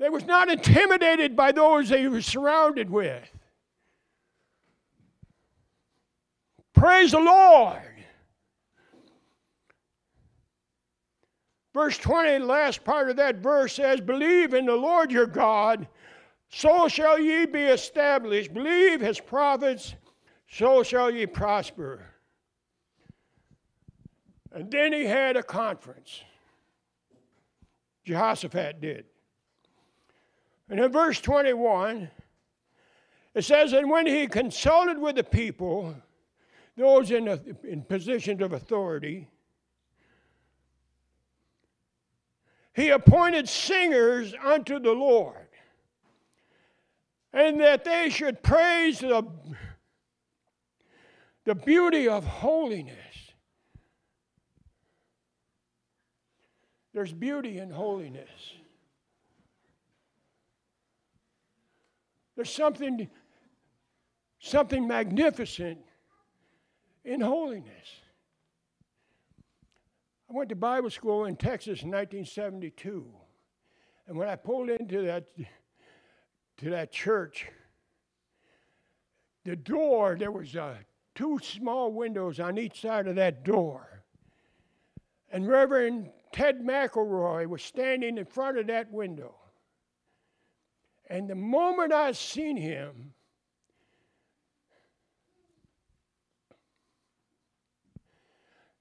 They 0.00 0.08
was 0.08 0.24
not 0.24 0.50
intimidated 0.50 1.36
by 1.36 1.52
those 1.52 1.88
they 1.88 2.08
were 2.08 2.20
surrounded 2.20 2.90
with. 2.90 3.22
Praise 6.74 7.12
the 7.12 7.20
Lord. 7.20 7.94
Verse 11.72 11.96
20, 11.96 12.38
the 12.38 12.44
last 12.44 12.82
part 12.82 13.08
of 13.08 13.14
that 13.18 13.36
verse 13.36 13.74
says, 13.74 14.00
Believe 14.00 14.52
in 14.52 14.66
the 14.66 14.74
Lord 14.74 15.12
your 15.12 15.28
God 15.28 15.86
so 16.52 16.86
shall 16.86 17.18
ye 17.18 17.46
be 17.46 17.62
established. 17.62 18.52
Believe 18.52 19.00
his 19.00 19.18
prophets, 19.18 19.94
so 20.48 20.82
shall 20.82 21.10
ye 21.10 21.24
prosper. 21.26 22.04
And 24.52 24.70
then 24.70 24.92
he 24.92 25.06
had 25.06 25.38
a 25.38 25.42
conference. 25.42 26.22
Jehoshaphat 28.04 28.82
did. 28.82 29.06
And 30.68 30.78
in 30.78 30.92
verse 30.92 31.20
21, 31.22 32.10
it 33.34 33.44
says, 33.44 33.72
And 33.72 33.88
when 33.88 34.06
he 34.06 34.26
consulted 34.26 34.98
with 34.98 35.16
the 35.16 35.24
people, 35.24 35.94
those 36.76 37.10
in, 37.10 37.28
a, 37.28 37.40
in 37.64 37.82
positions 37.82 38.42
of 38.42 38.52
authority, 38.52 39.26
he 42.74 42.90
appointed 42.90 43.48
singers 43.48 44.34
unto 44.44 44.78
the 44.78 44.92
Lord 44.92 45.41
and 47.32 47.60
that 47.60 47.84
they 47.84 48.10
should 48.10 48.42
praise 48.42 49.00
the, 49.00 49.26
the 51.44 51.54
beauty 51.54 52.08
of 52.08 52.24
holiness. 52.24 52.96
There's 56.92 57.12
beauty 57.12 57.58
in 57.58 57.70
holiness. 57.70 58.28
There's 62.36 62.52
something, 62.52 63.08
something 64.38 64.86
magnificent 64.86 65.78
in 67.04 67.20
holiness. 67.20 67.88
I 70.30 70.34
went 70.34 70.48
to 70.50 70.56
Bible 70.56 70.90
school 70.90 71.26
in 71.26 71.36
Texas 71.36 71.82
in 71.82 71.90
1972. 71.90 73.06
And 74.06 74.16
when 74.16 74.28
I 74.28 74.36
pulled 74.36 74.70
into 74.70 75.02
that 75.02 75.24
to 76.58 76.70
that 76.70 76.92
church, 76.92 77.46
the 79.44 79.56
door, 79.56 80.16
there 80.18 80.30
was 80.30 80.54
uh, 80.54 80.76
two 81.14 81.38
small 81.42 81.92
windows 81.92 82.40
on 82.40 82.58
each 82.58 82.80
side 82.80 83.06
of 83.06 83.16
that 83.16 83.44
door. 83.44 84.04
And 85.30 85.48
Reverend 85.48 86.10
Ted 86.32 86.60
McElroy 86.60 87.46
was 87.46 87.62
standing 87.62 88.18
in 88.18 88.24
front 88.24 88.58
of 88.58 88.66
that 88.68 88.90
window. 88.92 89.34
And 91.08 91.28
the 91.28 91.34
moment 91.34 91.92
I 91.92 92.12
seen 92.12 92.56
him, 92.56 93.12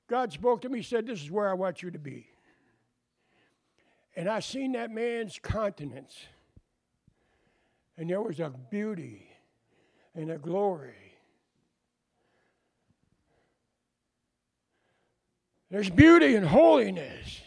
God 0.07 0.31
spoke 0.31 0.61
to 0.61 0.69
me, 0.69 0.81
said, 0.81 1.07
This 1.07 1.21
is 1.21 1.31
where 1.31 1.49
I 1.49 1.53
want 1.53 1.81
you 1.81 1.89
to 1.91 1.99
be. 1.99 2.27
And 4.15 4.29
I 4.29 4.41
seen 4.41 4.73
that 4.73 4.91
man's 4.91 5.39
countenance. 5.41 6.25
And 7.97 8.09
there 8.09 8.21
was 8.21 8.39
a 8.39 8.51
beauty 8.69 9.27
and 10.15 10.31
a 10.31 10.37
glory. 10.37 10.95
There's 15.69 15.89
beauty 15.89 16.35
and 16.35 16.45
holiness. 16.45 17.41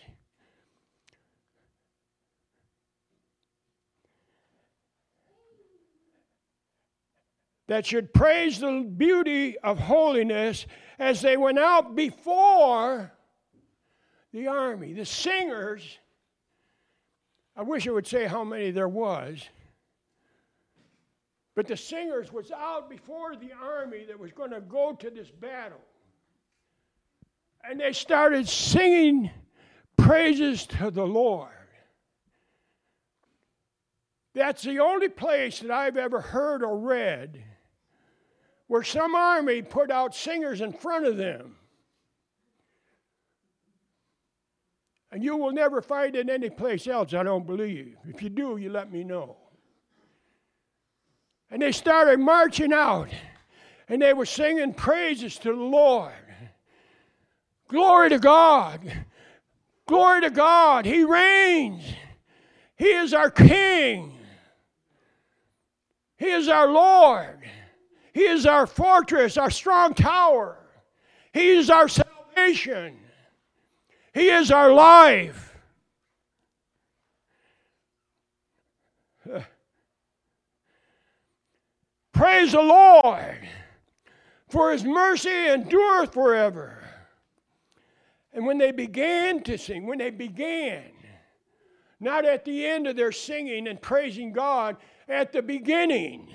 that 7.67 7.87
should 7.87 8.13
praise 8.13 8.61
the 8.61 8.83
beauty 8.97 9.59
of 9.59 9.79
holiness 9.79 10.67
as 10.99 11.23
they 11.23 11.37
went 11.37 11.59
out 11.59 11.95
before 11.95 13.13
the 14.33 14.47
army. 14.49 14.93
The 14.93 15.07
singers, 15.07 15.99
I 17.57 17.63
wish 17.63 17.89
I 17.89 17.93
would 17.93 18.07
say 18.07 18.27
how 18.27 18.45
many 18.45 18.71
there 18.71 18.89
was, 18.89 19.43
but 21.55 21.67
the 21.67 21.77
singers 21.77 22.33
was 22.33 22.51
out 22.51 22.91
before 22.91 23.37
the 23.37 23.53
army 23.53 24.05
that 24.07 24.19
was 24.19 24.33
going 24.33 24.51
to 24.51 24.61
go 24.61 24.93
to 24.93 25.11
this 25.11 25.31
battle. 25.31 25.81
And 27.63 27.81
they 27.81 27.93
started 27.93 28.49
singing 28.49 29.31
praises 29.97 30.67
to 30.67 30.91
the 30.91 31.07
Lord. 31.07 31.51
That's 34.35 34.63
the 34.63 34.81
only 34.81 35.09
place 35.09 35.61
that 35.61 35.71
I've 35.71 35.97
ever 35.97 36.21
heard 36.21 36.65
or 36.65 36.77
read 36.77 37.43
where 38.67 38.83
some 38.83 39.15
army 39.15 39.63
put 39.63 39.91
out 39.91 40.15
singers 40.15 40.61
in 40.61 40.73
front 40.73 41.07
of 41.07 41.17
them. 41.17 41.57
And 45.13 45.23
you 45.23 45.37
will 45.37 45.53
never 45.53 45.81
find 45.81 46.17
it 46.17 46.29
any 46.29 46.51
place 46.51 46.89
else, 46.89 47.15
I 47.15 47.23
don't 47.23 47.47
believe. 47.47 47.97
If 48.09 48.21
you 48.21 48.31
do, 48.31 48.57
you 48.57 48.71
let 48.71 48.91
me 48.91 49.05
know. 49.05 49.37
And 51.55 51.63
they 51.63 51.71
started 51.71 52.19
marching 52.19 52.73
out, 52.73 53.11
and 53.89 54.03
they 54.03 54.13
were 54.13 54.27
singing 54.27 54.75
praises 54.75 55.39
to 55.39 55.51
the 55.51 55.63
Lord. 55.63 56.11
Glory 57.69 58.09
to 58.09 58.19
God. 58.19 58.81
Glory 59.87 60.23
to 60.23 60.31
God. 60.31 60.85
He 60.85 61.05
reigns. 61.05 61.85
He 62.77 62.87
is 62.87 63.15
our 63.15 63.31
King. 63.31 64.19
He 66.17 66.27
is 66.27 66.49
our 66.49 66.67
Lord. 66.67 67.39
He 68.13 68.25
is 68.25 68.47
our 68.47 68.67
fortress, 68.67 69.37
our 69.37 69.53
strong 69.53 69.95
tower. 69.95 70.59
He 71.33 71.51
is 71.51 71.71
our 71.71 71.87
salvation. 71.87 72.99
He 74.13 74.29
is 74.29 74.51
our 74.51 74.73
life. 74.73 75.54
Praise 82.25 82.53
the 82.53 82.63
Lord, 82.63 83.47
for 84.49 84.73
his 84.73 84.83
mercy 84.83 85.29
endureth 85.29 86.15
forever. 86.15 86.83
And 88.33 88.47
when 88.47 88.57
they 88.57 88.73
began 88.73 89.43
to 89.43 89.59
sing, 89.59 89.87
when 89.87 89.99
they 89.99 90.09
began, 90.09 90.85
not 92.01 92.25
at 92.25 92.47
the 92.47 92.65
end 92.65 92.87
of 92.87 92.97
their 92.97 93.13
singing 93.13 93.69
and 93.69 93.79
praising 93.79 94.33
God, 94.33 94.79
at 95.07 95.35
the 95.35 95.43
beginning, 95.43 96.33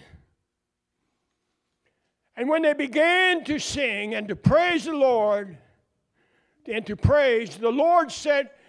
and 2.37 2.47
when 2.47 2.61
they 2.61 2.73
began 2.73 3.43
to 3.45 3.57
sing 3.57 4.13
and 4.13 4.27
to 4.27 4.35
praise 4.35 4.85
the 4.85 4.93
Lord 4.93 5.57
and 6.71 6.85
to 6.85 6.95
praise, 6.95 7.57
the 7.57 7.71
Lord 7.71 8.11
set 8.11 8.59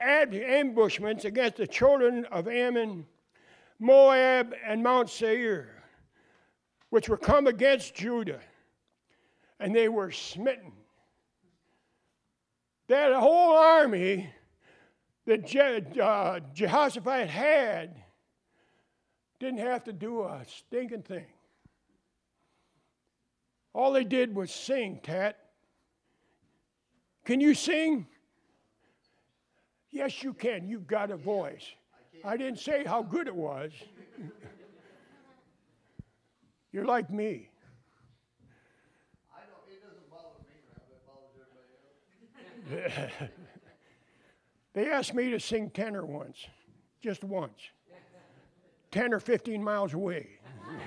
ambushments 0.00 1.26
against 1.26 1.58
the 1.58 1.66
children 1.66 2.24
of 2.32 2.48
Ammon, 2.48 3.04
Moab, 3.78 4.54
and 4.66 4.82
Mount 4.82 5.10
Seir, 5.10 5.81
which 6.92 7.08
were 7.08 7.16
come 7.16 7.46
against 7.46 7.94
Judah, 7.94 8.40
and 9.58 9.74
they 9.74 9.88
were 9.88 10.10
smitten. 10.10 10.72
That 12.88 13.14
whole 13.14 13.56
army 13.56 14.28
that 15.24 15.46
Je- 15.46 15.98
uh, 15.98 16.40
Jehoshaphat 16.52 17.30
had 17.30 17.96
didn't 19.40 19.60
have 19.60 19.84
to 19.84 19.92
do 19.94 20.24
a 20.24 20.44
stinking 20.46 21.04
thing. 21.04 21.24
All 23.72 23.92
they 23.92 24.04
did 24.04 24.34
was 24.34 24.50
sing, 24.52 25.00
Tat. 25.02 25.38
Can 27.24 27.40
you 27.40 27.54
sing? 27.54 28.06
Yes, 29.90 30.22
you 30.22 30.34
can. 30.34 30.68
You've 30.68 30.86
got 30.86 31.10
a 31.10 31.16
voice. 31.16 31.64
I, 32.22 32.32
I 32.32 32.36
didn't 32.36 32.58
say 32.58 32.84
how 32.84 33.02
good 33.02 33.28
it 33.28 33.34
was. 33.34 33.72
You're 36.72 36.86
like 36.86 37.10
me. 37.10 37.50
I 39.30 39.40
don't, 39.46 39.60
it 39.70 39.82
doesn't 39.82 40.10
bother 40.10 40.40
me, 40.48 40.54
it 40.90 41.04
bothers 41.06 41.36
everybody 42.70 43.20
else. 43.20 43.30
they 44.72 44.90
asked 44.90 45.12
me 45.14 45.30
to 45.30 45.38
sing 45.38 45.68
tenor 45.68 46.06
once, 46.06 46.46
just 47.02 47.24
once, 47.24 47.60
10 48.90 49.12
or 49.12 49.20
15 49.20 49.62
miles 49.62 49.92
away. 49.92 50.28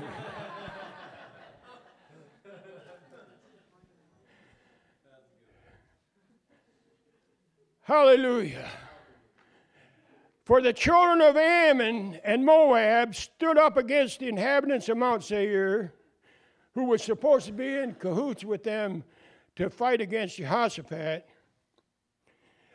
Hallelujah. 7.83 8.71
For 10.45 10.61
the 10.61 10.73
children 10.73 11.21
of 11.21 11.35
Ammon 11.35 12.19
and 12.23 12.45
Moab 12.45 13.15
stood 13.15 13.57
up 13.57 13.77
against 13.77 14.19
the 14.19 14.27
inhabitants 14.27 14.87
of 14.89 14.97
Mount 14.97 15.23
Seir, 15.23 15.91
who 16.75 16.83
was 16.83 17.01
supposed 17.01 17.47
to 17.47 17.51
be 17.51 17.77
in 17.77 17.95
cahoots 17.95 18.43
with 18.43 18.63
them 18.63 19.03
to 19.55 19.71
fight 19.71 20.01
against 20.01 20.37
Jehoshaphat, 20.37 21.27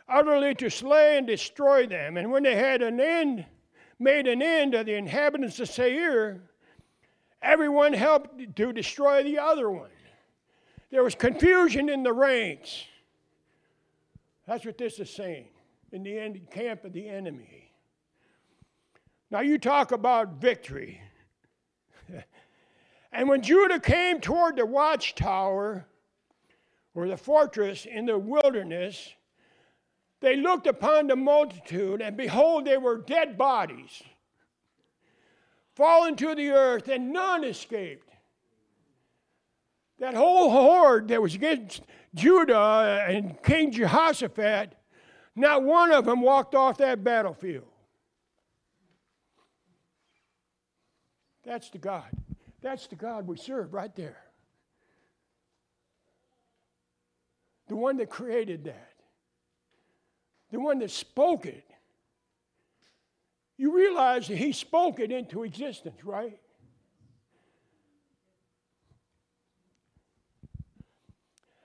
utterly 0.09 0.53
to 0.57 0.69
slay 0.69 1.17
and 1.17 1.29
destroy 1.29 1.87
them. 1.87 2.17
And 2.17 2.33
when 2.33 2.43
they 2.43 2.57
had 2.57 2.83
an 2.83 2.99
end, 3.01 3.47
made 4.01 4.27
an 4.27 4.43
end 4.43 4.75
of 4.75 4.87
the 4.87 4.95
inhabitants 4.95 5.61
of 5.61 5.69
Seir, 5.69 6.43
everyone 7.41 7.93
helped 7.93 8.57
to 8.57 8.73
destroy 8.73 9.23
the 9.23 9.39
other 9.39 9.71
one. 9.71 9.91
There 10.91 11.05
was 11.05 11.15
confusion 11.15 11.89
in 11.89 12.03
the 12.03 12.13
ranks. 12.13 12.85
That's 14.49 14.65
what 14.65 14.77
this 14.77 14.99
is 14.99 15.09
saying 15.09 15.51
in 15.93 16.03
the 16.03 16.19
end, 16.19 16.41
camp 16.51 16.85
of 16.85 16.93
the 16.93 17.09
enemy. 17.09 17.73
Now, 19.31 19.41
you 19.41 19.59
talk 19.59 19.93
about 19.93 20.41
victory. 20.41 21.01
and 23.13 23.29
when 23.29 23.43
Judah 23.43 23.79
came 23.79 24.21
toward 24.21 24.57
the 24.57 24.67
watchtower 24.67 25.87
or 26.95 27.09
the 27.09 27.17
fortress 27.17 27.87
in 27.87 28.07
the 28.07 28.19
wilderness, 28.19 29.15
they 30.21 30.37
looked 30.37 30.67
upon 30.67 31.07
the 31.07 31.17
multitude, 31.17 32.03
and 32.03 32.17
behold, 32.17 32.67
they 32.67 32.77
were 32.77 32.99
dead 32.99 33.39
bodies, 33.39 34.03
fallen 35.75 36.17
to 36.17 36.35
the 36.35 36.51
earth, 36.51 36.89
and 36.89 37.13
none 37.13 37.45
escaped. 37.45 38.09
That 39.99 40.15
whole 40.15 40.51
horde 40.51 41.09
that 41.09 41.23
was 41.23 41.35
against 41.35 41.83
Judah 42.15 43.05
and 43.07 43.41
King 43.43 43.71
Jehoshaphat, 43.71 44.75
not 45.41 45.63
one 45.63 45.93
of 45.93 46.05
them 46.05 46.21
walked 46.21 46.55
off 46.55 46.79
that 46.79 47.03
battlefield. 47.03 47.65
That's 51.45 51.71
the 51.71 51.79
God. 51.79 52.09
That's 52.61 52.87
the 52.87 52.97
God 52.97 53.27
we 53.27 53.37
serve 53.37 53.73
right 53.73 53.95
there. 53.97 54.19
The 57.69 57.77
one 57.77 57.97
that 57.99 58.11
created 58.11 58.65
that, 58.65 58.95
the 60.51 60.61
one 60.61 60.81
that 60.81 60.91
spoke 60.91 61.47
it. 61.47 61.65
You 63.57 63.77
realize 63.77 64.27
that 64.29 64.37
he 64.37 64.53
spoke 64.53 65.01
it 65.01 65.13
into 65.13 65.45
existence, 65.45 66.05
right? 66.05 66.39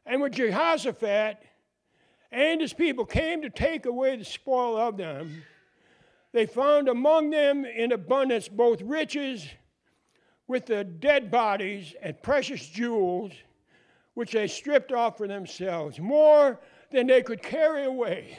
And 0.06 0.22
when 0.22 0.32
Jehoshaphat 0.32 1.38
and 2.36 2.60
his 2.60 2.74
people 2.74 3.06
came 3.06 3.42
to 3.42 3.50
take 3.50 3.86
away 3.86 4.18
the 4.18 4.26
spoil 4.26 4.76
of 4.78 4.98
them, 4.98 5.44
they 6.34 6.46
found 6.46 6.90
among 6.90 7.30
them 7.30 7.64
in 7.64 7.94
abundance 7.94 8.50
both 8.50 8.82
riches 8.82 9.48
with 10.46 10.66
the 10.66 10.84
dead 10.84 11.32
bodies 11.32 11.96
and 12.02 12.22
precious 12.22 12.68
jewels, 12.68 13.32
which 14.16 14.34
they 14.34 14.48
stripped 14.48 14.92
off 14.92 15.18
for 15.18 15.30
themselves, 15.30 15.98
more 15.98 16.60
than 16.92 17.08
they 17.08 17.22
could 17.24 17.42
carry 17.42 17.86
away. 17.86 18.38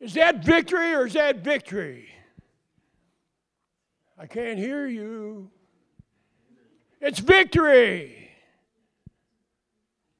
Is 0.00 0.14
that 0.14 0.44
victory 0.44 0.92
or 0.94 1.06
is 1.06 1.12
that 1.12 1.44
victory? 1.44 2.08
I 4.18 4.26
can't 4.26 4.58
hear 4.58 4.88
you. 4.88 5.48
It's 7.00 7.20
victory. 7.20 8.23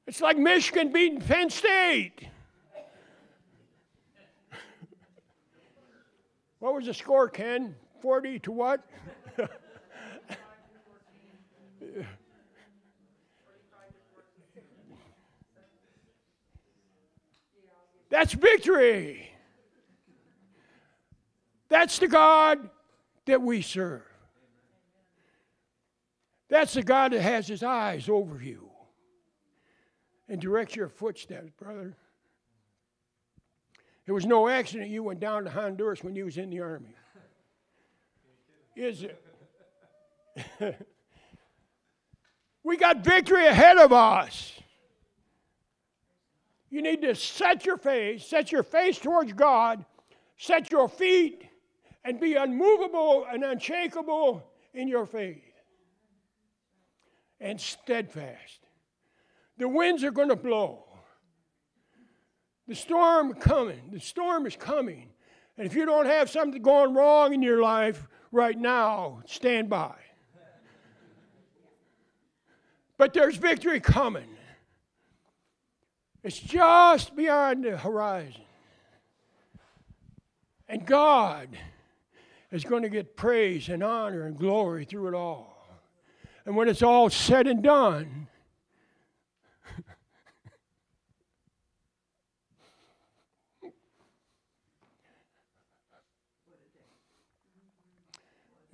It's 0.07 0.21
like 0.21 0.37
Michigan 0.37 0.91
beating 0.91 1.19
Penn 1.19 1.49
State. 1.49 2.27
what 6.59 6.75
was 6.75 6.85
the 6.85 6.93
score, 6.93 7.27
Ken? 7.27 7.75
40 8.01 8.39
to 8.39 8.51
what? 8.51 8.81
That's 18.09 18.33
victory. 18.33 19.31
That's 21.67 21.97
the 21.97 22.07
God 22.07 22.69
that 23.25 23.41
we 23.41 23.63
serve. 23.63 24.03
That's 26.47 26.75
the 26.75 26.83
God 26.83 27.11
that 27.11 27.21
has 27.21 27.47
his 27.47 27.63
eyes 27.63 28.07
over 28.07 28.39
you 28.41 28.69
and 30.27 30.41
direct 30.41 30.75
your 30.75 30.89
footsteps, 30.89 31.51
brother. 31.59 31.95
It 34.07 34.11
was 34.11 34.25
no 34.25 34.47
accident 34.47 34.89
you 34.89 35.03
went 35.03 35.19
down 35.19 35.45
to 35.45 35.49
Honduras 35.49 36.03
when 36.03 36.15
you 36.15 36.25
was 36.25 36.37
in 36.37 36.49
the 36.49 36.61
army. 36.61 36.95
Is 38.75 39.03
it? 39.03 39.21
we 42.63 42.77
got 42.77 43.03
victory 43.03 43.47
ahead 43.47 43.77
of 43.77 43.93
us. 43.93 44.51
You 46.69 46.81
need 46.81 47.01
to 47.03 47.15
set 47.15 47.65
your 47.65 47.77
face, 47.77 48.25
set 48.25 48.51
your 48.51 48.63
face 48.63 48.99
towards 48.99 49.31
God, 49.33 49.85
set 50.37 50.71
your 50.71 50.89
feet, 50.89 51.45
and 52.03 52.19
be 52.19 52.35
unmovable 52.35 53.25
and 53.31 53.43
unshakable 53.43 54.43
in 54.73 54.87
your 54.87 55.05
faith 55.05 55.41
and 57.39 57.59
steadfast. 57.59 58.64
The 59.57 59.67
winds 59.67 60.03
are 60.03 60.11
going 60.11 60.29
to 60.29 60.35
blow. 60.35 60.83
The 62.67 62.75
storm 62.75 63.33
coming. 63.35 63.89
The 63.91 63.99
storm 63.99 64.45
is 64.45 64.55
coming. 64.55 65.09
And 65.57 65.65
if 65.65 65.75
you 65.75 65.85
don't 65.85 66.07
have 66.07 66.29
something 66.29 66.61
going 66.61 66.93
wrong 66.93 67.33
in 67.33 67.41
your 67.41 67.61
life 67.61 68.07
right 68.31 68.57
now, 68.57 69.21
stand 69.25 69.69
by. 69.69 69.95
But 72.97 73.13
there's 73.13 73.37
victory 73.37 73.79
coming. 73.79 74.27
It's 76.23 76.39
just 76.39 77.15
beyond 77.15 77.63
the 77.63 77.77
horizon. 77.77 78.41
And 80.67 80.85
God 80.85 81.49
is 82.51 82.63
going 82.63 82.83
to 82.83 82.89
get 82.89 83.15
praise 83.15 83.69
and 83.69 83.83
honor 83.83 84.25
and 84.25 84.35
glory 84.37 84.85
through 84.85 85.09
it 85.09 85.13
all. 85.13 85.67
And 86.45 86.55
when 86.55 86.67
it's 86.67 86.81
all 86.81 87.09
said 87.09 87.47
and 87.47 87.61
done, 87.61 88.27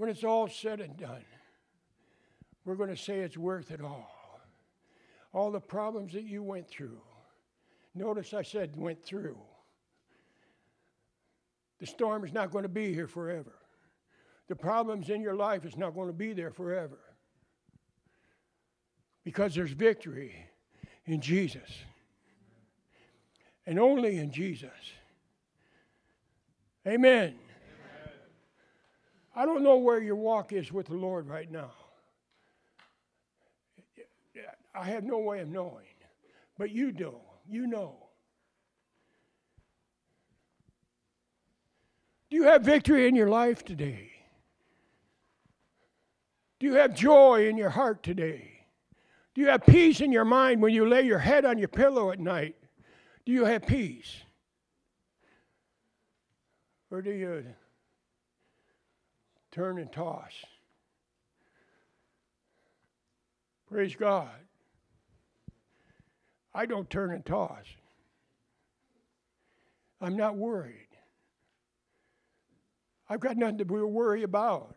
when 0.02 0.10
it's 0.10 0.24
all 0.24 0.48
said 0.48 0.82
and 0.82 0.98
done, 0.98 1.24
we're 2.66 2.74
going 2.74 2.90
to 2.90 2.98
say 2.98 3.20
it's 3.20 3.38
worth 3.38 3.70
it 3.70 3.82
all. 3.82 4.40
All 5.32 5.52
the 5.52 5.60
problems 5.60 6.14
that 6.14 6.24
you 6.24 6.42
went 6.42 6.68
through. 6.68 7.00
Notice 7.94 8.34
I 8.34 8.42
said 8.42 8.76
went 8.76 9.06
through. 9.06 9.38
The 11.80 11.86
storm 11.86 12.26
is 12.26 12.34
not 12.34 12.50
going 12.50 12.64
to 12.64 12.70
be 12.70 12.92
here 12.96 13.06
forever. 13.08 13.54
The 14.48 14.56
problems 14.56 15.12
in 15.12 15.22
your 15.22 15.36
life 15.36 15.66
is 15.66 15.78
not 15.78 15.94
going 15.94 16.08
to 16.08 16.14
be 16.14 16.34
there 16.34 16.50
forever. 16.50 16.98
Because 19.24 19.54
there's 19.54 19.70
victory 19.70 20.34
in 21.06 21.22
Jesus. 21.22 21.70
And 23.68 23.80
only 23.80 24.18
in 24.18 24.32
Jesus. 24.32 24.72
Amen. 26.88 27.36
I 29.36 29.46
don't 29.46 29.64
know 29.64 29.78
where 29.78 30.02
your 30.02 30.16
walk 30.16 30.52
is 30.52 30.72
with 30.72 30.88
the 30.88 30.96
Lord 30.96 31.28
right 31.28 31.50
now. 31.50 31.72
I 34.74 34.86
have 34.86 35.04
no 35.04 35.20
way 35.20 35.42
of 35.42 35.50
knowing, 35.50 35.86
but 36.58 36.72
you 36.72 36.92
do. 36.92 37.16
You 37.50 37.68
know. 37.68 37.96
Do 42.30 42.38
you 42.38 42.44
have 42.44 42.62
victory 42.62 43.08
in 43.08 43.16
your 43.16 43.30
life 43.30 43.66
today? 43.66 44.12
Do 46.60 46.68
you 46.68 46.76
have 46.76 46.96
joy 46.96 47.50
in 47.50 47.58
your 47.58 47.70
heart 47.70 48.04
today? 48.04 48.52
Do 49.34 49.42
you 49.42 49.48
have 49.48 49.66
peace 49.66 50.00
in 50.00 50.12
your 50.12 50.26
mind 50.26 50.62
when 50.62 50.74
you 50.74 50.88
lay 50.88 51.02
your 51.02 51.20
head 51.20 51.44
on 51.44 51.58
your 51.58 51.68
pillow 51.68 52.12
at 52.12 52.20
night? 52.20 52.56
Do 53.26 53.32
you 53.32 53.46
have 53.46 53.66
peace? 53.66 54.16
Or 56.90 57.02
do 57.02 57.12
you 57.12 57.46
turn 59.52 59.80
and 59.80 59.92
toss? 59.92 60.32
Praise 63.70 63.96
God. 63.96 64.30
I 66.54 66.66
don't 66.66 66.90
turn 66.90 67.12
and 67.12 67.26
toss. 67.26 67.66
I'm 70.02 70.18
not 70.18 70.36
worried. 70.36 70.88
I've 73.08 73.20
got 73.20 73.38
nothing 73.38 73.60
to 73.60 73.66
worry 73.66 74.24
about. 74.24 74.76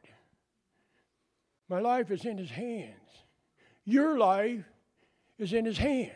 My 1.68 1.81
life 1.81 2.11
is 2.11 2.25
in 2.25 2.39
His 2.39 2.51
hands. 2.51 2.95
Your 3.85 4.18
life 4.18 4.64
is 5.39 5.53
in 5.53 5.64
His 5.64 5.79
hands. 5.79 6.11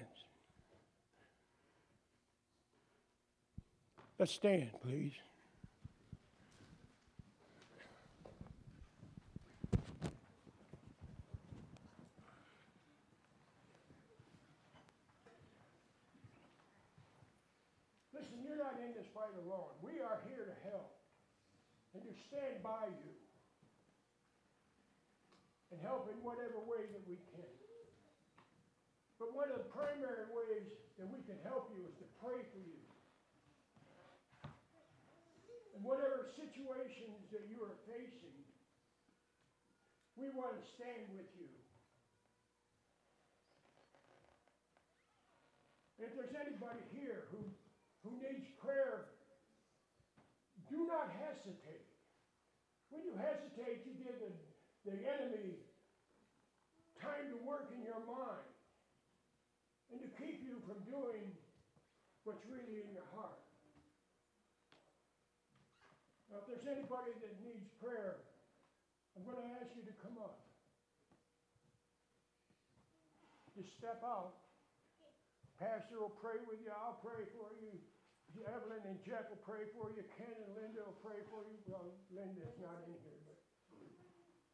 Let's 4.18 4.32
stand, 4.32 4.70
please. 4.82 5.12
Listen, 18.38 18.46
you're 18.46 18.62
not 18.62 18.78
in 18.78 18.94
this 18.94 19.06
fight 19.14 19.34
alone. 19.42 19.74
We 19.82 19.98
are 19.98 20.22
here 20.30 20.46
to 20.46 20.70
help 20.70 20.94
and 21.94 22.02
to 22.06 22.14
stand 22.30 22.62
by 22.62 22.86
you 22.86 23.12
and 25.74 25.80
help 25.82 26.06
in 26.06 26.22
whatever 26.22 26.62
way 26.62 26.86
that 26.86 27.02
we 27.10 27.18
can. 27.34 27.54
But 29.18 29.34
one 29.34 29.50
of 29.50 29.58
the 29.58 29.70
primary 29.74 30.30
ways 30.30 30.70
that 30.98 31.10
we 31.10 31.18
can 31.26 31.36
help 31.42 31.70
you 31.74 31.82
is 31.82 31.94
to 31.98 32.06
pray 32.22 32.38
for 32.54 32.62
you. 32.62 32.82
And 35.74 35.82
whatever 35.82 36.30
situations 36.38 37.26
that 37.34 37.42
you 37.50 37.58
are 37.66 37.74
facing, 37.90 38.38
we 40.14 40.30
want 40.30 40.54
to 40.54 40.64
stand 40.78 41.10
with 41.14 41.26
you. 41.38 41.50
If 45.98 46.14
there's 46.14 46.34
anybody 46.38 46.82
here 46.94 47.26
who, 47.34 47.42
who 48.06 48.14
needs 48.22 48.46
prayer, 48.62 49.10
do 50.70 50.86
not 50.86 51.10
hesitate. 51.10 51.86
When 52.90 53.02
you 53.02 53.07
hesitate, 53.18 53.82
you 53.84 53.94
give 53.98 54.16
the, 54.22 54.32
the 54.86 54.96
enemy 55.02 55.58
time 57.02 57.30
to 57.30 57.38
work 57.46 57.70
in 57.74 57.82
your 57.82 58.02
mind 58.06 58.46
and 59.90 59.98
to 60.02 60.08
keep 60.18 60.42
you 60.42 60.58
from 60.66 60.78
doing 60.86 61.30
what's 62.24 62.44
really 62.46 62.82
in 62.82 62.88
your 62.92 63.06
heart. 63.14 63.38
Now, 66.28 66.44
if 66.44 66.46
there's 66.50 66.68
anybody 66.68 67.14
that 67.24 67.32
needs 67.40 67.64
prayer, 67.80 68.20
I'm 69.16 69.24
going 69.24 69.40
to 69.40 69.48
ask 69.58 69.72
you 69.72 69.82
to 69.88 69.96
come 70.04 70.20
up. 70.20 70.44
Just 73.56 73.72
step 73.80 74.04
out. 74.04 74.36
Pastor 75.58 75.98
will 75.98 76.14
pray 76.22 76.38
with 76.46 76.62
you. 76.62 76.70
I'll 76.70 77.00
pray 77.02 77.26
for 77.34 77.50
you. 77.58 77.74
Evelyn 78.46 78.82
and 78.86 78.98
Jeff 79.02 79.26
will 79.30 79.42
pray 79.42 79.66
for 79.74 79.90
you. 79.94 80.04
Ken 80.14 80.30
and 80.30 80.52
Linda 80.54 80.84
will 80.84 81.00
pray 81.02 81.18
for 81.32 81.42
you. 81.48 81.56
Well, 81.66 81.88
Linda's 82.12 82.54
not 82.60 82.84
in 82.86 82.94
here, 83.02 83.20
but 83.26 83.38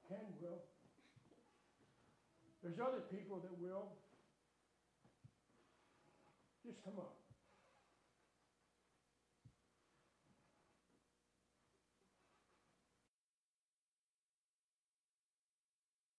Ken 0.08 0.24
will. 0.40 0.62
There's 2.62 2.80
other 2.80 3.04
people 3.12 3.40
that 3.44 3.52
will. 3.60 3.92
Just 6.64 6.80
come 6.84 6.96
up. 6.96 7.23